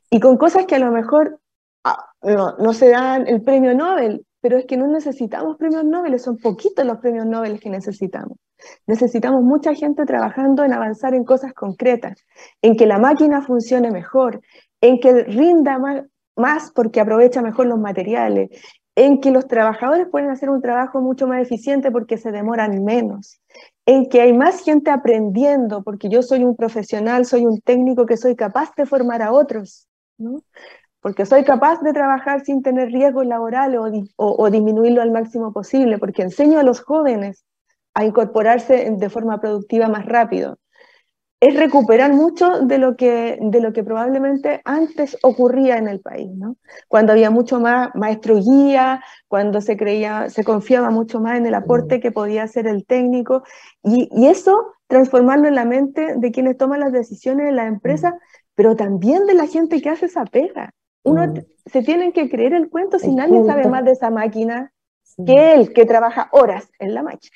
Y 0.10 0.20
con 0.20 0.36
cosas 0.38 0.66
que 0.66 0.74
a 0.74 0.80
lo 0.80 0.92
mejor 0.92 1.40
ah, 1.84 2.04
no, 2.24 2.74
se 2.74 2.90
dan 2.90 3.28
el 3.28 3.44
premio 3.44 3.76
Nobel, 3.76 4.26
pero 4.42 4.58
es 4.58 4.66
que 4.66 4.78
no 4.78 4.88
necesitamos 4.88 5.58
premios 5.58 5.86
Nobel, 5.86 6.20
son 6.20 6.40
poquitos 6.40 6.84
los 6.84 6.98
premios 6.98 7.28
Nobel 7.28 7.60
que 7.60 7.70
necesitamos. 7.70 8.40
Necesitamos 8.88 9.44
mucha 9.44 9.76
gente 9.76 10.08
trabajando 10.08 10.64
en 10.64 10.74
avanzar 10.74 11.14
en 11.14 11.24
cosas 11.24 11.54
concretas, 11.54 12.26
en 12.64 12.76
que 12.76 12.88
la 12.88 12.98
máquina 12.98 13.44
funcione 13.44 13.92
mejor, 13.92 14.42
en 14.82 15.00
que 15.00 15.24
rinda 15.26 15.78
más, 15.78 16.02
más 16.36 16.72
porque 16.72 17.00
aprovecha 17.00 17.44
mejor 17.44 17.68
los 17.68 17.78
materiales, 17.78 18.50
en 18.96 19.22
que 19.22 19.32
los 19.32 19.48
trabajadores 19.48 20.08
pueden 20.10 20.30
hacer 20.30 20.50
un 20.50 20.62
trabajo 20.62 21.02
mucho 21.02 21.28
más 21.28 21.42
eficiente 21.42 21.92
porque 21.92 22.18
se 22.18 22.32
demoran 22.32 22.84
menos, 22.84 23.40
en 23.86 24.08
que 24.08 24.22
hay 24.22 24.34
más 24.34 24.64
gente 24.64 24.92
aprendiendo, 24.92 25.84
porque 25.84 26.10
yo 26.10 26.22
soy 26.22 26.44
un 26.44 26.56
profesional, 26.56 27.26
soy 27.26 27.46
un 27.46 27.60
técnico 27.60 28.06
que 28.06 28.18
soy 28.18 28.36
capaz 28.36 28.74
de 28.76 28.86
formar 28.86 29.22
a 29.22 29.32
otros, 29.34 29.88
porque 31.02 31.26
soy 31.26 31.44
capaz 31.44 31.82
de 31.82 31.92
trabajar 31.92 32.46
sin 32.46 32.62
tener 32.62 32.90
riesgos 32.90 33.26
laborales 33.26 33.80
o, 34.16 34.50
disminuirlo 34.50 35.02
al 35.02 35.12
máximo 35.12 35.52
posible, 35.52 35.98
porque 35.98 36.22
enseño 36.22 36.60
a 36.60 36.64
los 36.64 36.82
jóvenes 36.82 37.44
a 37.94 38.06
incorporarse 38.06 38.90
de 38.90 39.10
forma 39.10 39.40
productiva 39.40 39.88
más 39.88 40.06
rápido 40.06 40.58
es 41.44 41.58
recuperar 41.58 42.14
mucho 42.14 42.62
de 42.62 42.78
lo 42.78 42.96
que, 42.96 43.38
de 43.42 43.60
lo 43.60 43.74
que 43.74 43.84
probablemente 43.84 44.62
antes 44.64 45.18
ocurría 45.24 45.78
en 45.78 45.90
el 45.90 46.00
país, 46.00 46.30
¿no? 46.34 46.56
Cuando 46.88 47.12
había 47.12 47.32
mucho 47.32 47.60
más 47.60 47.90
maestro 47.96 48.38
guía, 48.38 49.04
cuando 49.28 49.60
se 49.60 49.76
creía, 49.76 50.30
se 50.30 50.46
confiaba 50.46 50.90
mucho 50.90 51.20
más 51.20 51.38
en 51.38 51.46
el 51.46 51.54
aporte 51.54 52.00
que 52.00 52.14
podía 52.14 52.44
hacer 52.44 52.66
el 52.66 52.86
técnico, 52.86 53.44
y, 53.84 54.08
y 54.14 54.28
eso 54.28 54.74
transformarlo 54.88 55.50
en 55.50 55.56
la 55.56 55.66
mente 55.66 56.16
de 56.16 56.32
quienes 56.32 56.56
toman 56.56 56.80
las 56.80 56.94
decisiones 56.94 57.50
en 57.50 57.58
la 57.58 57.68
empresa, 57.68 58.18
pero 58.56 58.78
también 58.78 59.26
de 59.26 59.34
la 59.34 59.48
gente 59.48 59.82
que 59.82 59.90
hace 59.90 60.06
esa 60.06 60.24
pega. 60.24 60.72
Uno 61.04 61.34
se 61.66 61.82
tienen 61.82 62.14
que 62.14 62.30
creer 62.30 62.54
el 62.54 62.70
cuento 62.70 63.00
si 63.00 63.14
nadie 63.14 63.44
sabe 63.44 63.68
más 63.68 63.84
de 63.84 63.92
esa 63.92 64.10
máquina 64.10 64.72
que 65.26 65.56
él, 65.56 65.74
que 65.74 65.86
trabaja 65.86 66.30
horas 66.32 66.70
en 66.80 66.94
la 66.94 67.04
máquina 67.04 67.36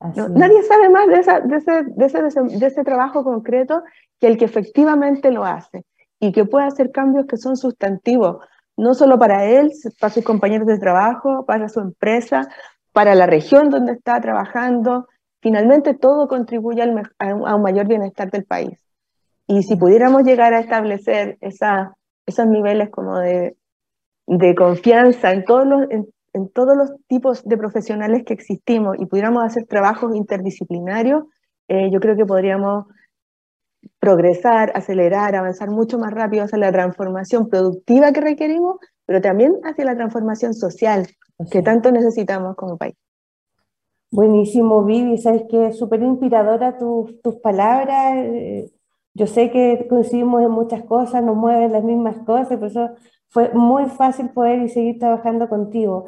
nadie 0.00 0.62
sabe 0.62 0.88
más 0.90 1.06
de, 1.06 1.16
de, 1.96 2.66
ese, 2.66 2.84
trabajo 2.84 3.24
concreto 3.24 3.82
que 4.20 4.26
el 4.26 4.36
que 4.36 4.44
efectivamente 4.44 5.30
lo 5.30 5.44
hace 5.44 5.84
y 6.20 6.32
que 6.32 6.44
puede 6.44 6.66
hacer 6.66 6.90
cambios 6.90 7.26
que 7.26 7.36
son 7.36 7.56
sustantivos, 7.56 8.38
no 8.76 8.94
solo 8.94 9.18
para 9.18 9.44
él, 9.44 9.72
para 10.00 10.12
sus 10.12 10.24
compañeros 10.24 10.66
de 10.66 10.78
trabajo, 10.78 11.44
para 11.46 11.68
su 11.68 11.80
empresa, 11.80 12.48
para 12.92 13.14
la 13.14 13.26
región 13.26 13.70
donde 13.70 13.92
está 13.92 14.20
trabajando. 14.20 15.08
Finalmente 15.40 15.94
todo 15.94 16.28
contribuye 16.28 16.82
a 17.18 17.34
un 17.34 17.62
mayor 17.62 17.86
bienestar 17.86 18.30
del 18.30 18.44
país. 18.44 18.78
Y 19.46 19.62
si 19.62 19.76
pudiéramos 19.76 20.24
llegar 20.24 20.52
a 20.54 20.60
establecer 20.60 21.38
esa, 21.40 21.96
esos 22.26 22.46
niveles 22.46 22.90
como 22.90 23.18
de, 23.18 23.56
de 24.26 24.54
confianza 24.54 25.32
en 25.32 25.44
todos 25.44 25.66
los, 25.66 25.90
en 25.90 26.08
todos 26.48 26.76
los 26.76 26.92
tipos 27.08 27.44
de 27.44 27.56
profesionales 27.56 28.24
que 28.24 28.34
existimos 28.34 28.96
y 28.98 29.06
pudiéramos 29.06 29.44
hacer 29.44 29.66
trabajos 29.66 30.14
interdisciplinarios, 30.14 31.24
eh, 31.68 31.90
yo 31.90 32.00
creo 32.00 32.16
que 32.16 32.26
podríamos 32.26 32.86
progresar, 33.98 34.72
acelerar, 34.74 35.34
avanzar 35.34 35.70
mucho 35.70 35.98
más 35.98 36.12
rápido 36.12 36.44
hacia 36.44 36.58
la 36.58 36.72
transformación 36.72 37.48
productiva 37.48 38.12
que 38.12 38.20
requerimos, 38.20 38.76
pero 39.04 39.20
también 39.20 39.54
hacia 39.64 39.84
la 39.84 39.96
transformación 39.96 40.54
social 40.54 41.06
que 41.50 41.62
tanto 41.62 41.90
necesitamos 41.92 42.56
como 42.56 42.76
país. 42.76 42.94
Buenísimo, 44.10 44.84
Vivi, 44.84 45.18
sabes 45.18 45.42
que 45.50 45.68
es 45.68 45.78
súper 45.78 46.02
inspiradora 46.02 46.78
tus 46.78 47.36
palabras. 47.42 48.14
Eh, 48.16 48.70
yo 49.14 49.26
sé 49.26 49.50
que 49.50 49.86
coincidimos 49.88 50.42
en 50.42 50.50
muchas 50.50 50.84
cosas, 50.84 51.22
nos 51.22 51.36
mueven 51.36 51.72
las 51.72 51.82
mismas 51.82 52.18
cosas, 52.18 52.58
por 52.58 52.68
eso 52.68 52.90
fue 53.28 53.50
muy 53.52 53.86
fácil 53.86 54.30
poder 54.30 54.62
y 54.62 54.68
seguir 54.68 54.98
trabajando 54.98 55.48
contigo. 55.48 56.06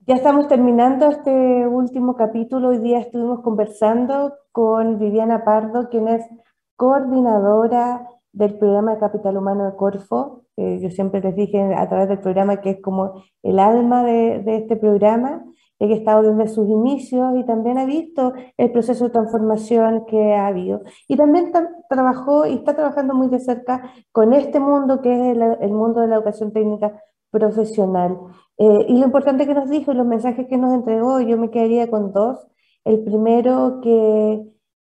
Ya 0.01 0.17
estamos 0.17 0.49
terminando 0.49 1.11
este 1.11 1.31
último 1.69 2.17
capítulo. 2.17 2.71
Hoy 2.71 2.79
día 2.79 2.99
estuvimos 2.99 3.43
conversando 3.43 4.35
con 4.51 4.99
Viviana 4.99 5.45
Pardo, 5.45 5.89
quien 5.89 6.09
es 6.09 6.27
coordinadora 6.75 8.09
del 8.33 8.59
programa 8.59 8.95
de 8.95 8.99
Capital 8.99 9.37
Humano 9.37 9.67
de 9.67 9.77
Corfo. 9.77 10.43
yo 10.57 10.91
siempre 10.91 11.21
les 11.21 11.37
dije 11.37 11.73
a 11.73 11.89
través 11.89 12.09
del 12.09 12.19
programa 12.19 12.61
que 12.61 12.71
es 12.71 12.83
como 12.83 13.23
el 13.45 13.61
alma 13.61 14.03
de 14.03 14.57
este 14.57 14.75
programa. 14.75 15.45
Ella 15.83 15.95
ha 15.95 15.99
estado 15.99 16.23
desde 16.23 16.55
sus 16.55 16.69
inicios 16.69 17.35
y 17.37 17.45
también 17.45 17.77
ha 17.77 17.85
visto 17.85 18.35
el 18.57 18.71
proceso 18.71 19.05
de 19.05 19.11
transformación 19.11 20.07
que 20.07 20.35
ha 20.35 20.47
habido. 20.47 20.83
Y 21.09 21.17
también 21.17 21.51
trabajó 21.89 22.47
y 22.47 22.55
está 22.55 22.75
trabajando 22.75 23.15
muy 23.15 23.27
de 23.29 23.41
cerca 23.41 23.93
con 24.13 24.33
este 24.33 24.61
mundo 24.61 25.03
que 25.03 25.13
es 25.13 25.37
el, 25.37 25.43
el 25.61 25.73
mundo 25.73 26.01
de 26.01 26.07
la 26.07 26.17
educación 26.17 26.53
técnica 26.53 27.03
profesional. 27.33 28.17
Eh, 28.59 28.87
y 28.89 28.99
lo 28.99 29.07
importante 29.07 29.45
que 29.45 29.55
nos 29.55 29.69
dijo, 29.69 29.93
los 29.93 30.07
mensajes 30.07 30.47
que 30.47 30.57
nos 30.57 30.73
entregó, 30.73 31.21
yo 31.21 31.37
me 31.37 31.51
quedaría 31.51 31.91
con 31.91 32.13
dos. 32.13 32.47
El 32.85 33.03
primero, 33.03 33.81
que 33.83 34.41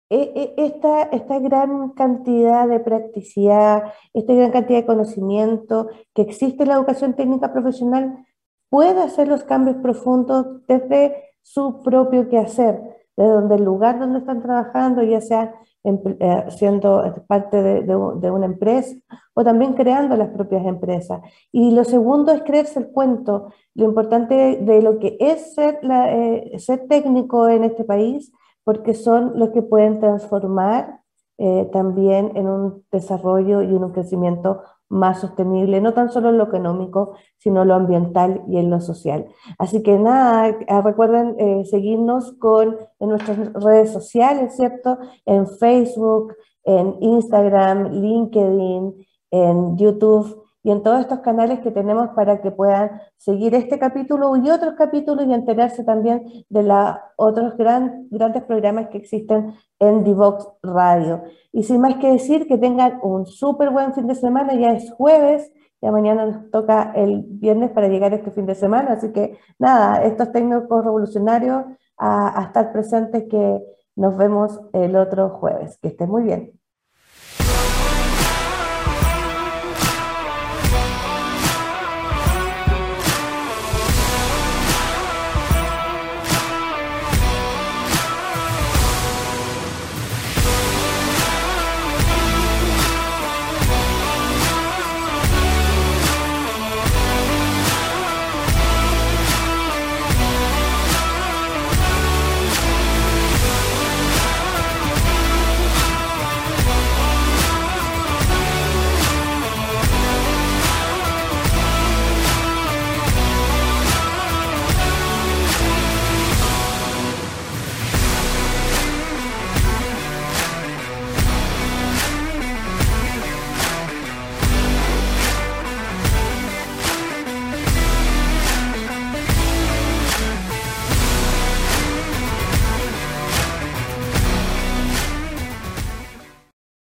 e, 0.09 0.31
e, 0.35 0.53
esta, 0.57 1.03
esta 1.03 1.39
gran 1.39 1.91
cantidad 1.91 2.67
de 2.67 2.79
practicidad, 2.79 3.93
esta 4.13 4.33
gran 4.33 4.51
cantidad 4.51 4.79
de 4.79 4.85
conocimiento 4.85 5.87
que 6.13 6.23
existe 6.23 6.63
en 6.63 6.69
la 6.69 6.75
educación 6.75 7.13
técnica 7.13 7.53
profesional 7.53 8.25
puede 8.69 9.01
hacer 9.01 9.27
los 9.27 9.43
cambios 9.43 9.77
profundos 9.77 10.65
desde 10.67 11.15
su 11.41 11.81
propio 11.83 12.29
quehacer, 12.29 12.81
desde 13.17 13.31
donde 13.31 13.55
el 13.55 13.63
lugar 13.63 13.99
donde 13.99 14.19
están 14.19 14.41
trabajando, 14.41 15.03
ya 15.03 15.21
sea 15.21 15.55
eh, 15.85 16.45
siendo 16.49 17.01
parte 17.25 17.63
de, 17.63 17.95
una 17.95 18.45
empresa 18.45 18.97
o 19.33 19.45
también 19.45 19.73
creando 19.73 20.17
las 20.17 20.29
propias 20.29 20.65
empresas. 20.65 21.21
Y 21.53 21.71
lo 21.71 21.85
segundo 21.85 22.33
es 22.33 22.41
creerse 22.43 22.79
el 22.79 22.91
cuento. 22.91 23.53
Lo 23.75 23.85
importante 23.85 24.57
de 24.61 24.81
lo 24.81 24.99
que 24.99 25.15
es 25.19 25.53
ser, 25.55 25.79
eh, 25.83 26.57
técnico 26.89 27.47
en 27.47 27.63
este 27.63 27.85
país, 27.85 28.31
porque 28.65 28.93
son 28.93 29.39
los 29.39 29.49
que 29.49 29.61
pueden 29.61 29.99
transformar 29.99 30.99
eh, 31.37 31.69
también 31.71 32.33
en 32.35 32.49
un 32.49 32.85
desarrollo 32.91 33.61
y 33.61 33.73
en 33.73 33.83
un 33.83 33.93
crecimiento 33.93 34.61
más 34.89 35.21
sostenible, 35.21 35.81
no 35.81 35.93
tan 35.93 36.11
solo 36.11 36.29
en 36.29 36.37
lo 36.37 36.45
económico, 36.45 37.15
sino 37.37 37.63
lo 37.63 37.75
ambiental 37.75 38.43
y 38.47 38.57
en 38.57 38.69
lo 38.69 38.81
social. 38.81 39.27
Así 39.57 39.83
que 39.83 39.97
nada, 39.97 40.57
ah, 40.67 40.81
recuerden 40.81 41.35
eh, 41.39 41.63
seguirnos 41.65 42.33
con, 42.33 42.75
en 42.99 43.09
nuestras 43.09 43.53
redes 43.53 43.93
sociales, 43.93 44.55
¿cierto? 44.55 44.97
En 45.25 45.47
Facebook, 45.47 46.35
en 46.63 46.95
Instagram, 46.99 47.91
LinkedIn, 48.01 49.07
en 49.31 49.77
YouTube 49.77 50.48
y 50.63 50.71
en 50.71 50.83
todos 50.83 50.99
estos 51.01 51.19
canales 51.19 51.59
que 51.59 51.71
tenemos 51.71 52.09
para 52.09 52.41
que 52.41 52.51
puedan 52.51 53.01
seguir 53.17 53.55
este 53.55 53.79
capítulo 53.79 54.35
y 54.37 54.49
otros 54.49 54.73
capítulos 54.75 55.25
y 55.25 55.33
enterarse 55.33 55.83
también 55.83 56.23
de 56.49 56.63
los 56.63 56.95
otros 57.15 57.55
gran, 57.57 58.07
grandes 58.09 58.43
programas 58.43 58.89
que 58.89 58.97
existen 58.97 59.53
en 59.79 60.03
Divox 60.03 60.47
Radio. 60.61 61.23
Y 61.51 61.63
sin 61.63 61.81
más 61.81 61.95
que 61.95 62.11
decir, 62.11 62.47
que 62.47 62.57
tengan 62.57 62.99
un 63.01 63.25
súper 63.25 63.69
buen 63.69 63.93
fin 63.93 64.07
de 64.07 64.15
semana, 64.15 64.53
ya 64.55 64.73
es 64.73 64.91
jueves, 64.91 65.51
ya 65.81 65.91
mañana 65.91 66.25
nos 66.25 66.51
toca 66.51 66.91
el 66.93 67.23
viernes 67.25 67.71
para 67.71 67.87
llegar 67.87 68.13
este 68.13 68.31
fin 68.31 68.45
de 68.45 68.55
semana, 68.55 68.93
así 68.93 69.13
que 69.13 69.37
nada, 69.57 70.03
estos 70.03 70.31
técnicos 70.33 70.83
revolucionarios 70.83 71.63
a, 71.97 72.41
a 72.41 72.43
estar 72.43 72.73
presentes 72.73 73.23
que 73.29 73.61
nos 73.95 74.17
vemos 74.17 74.59
el 74.73 74.95
otro 74.95 75.29
jueves. 75.29 75.77
Que 75.81 75.89
estén 75.89 76.09
muy 76.09 76.23
bien. 76.23 76.58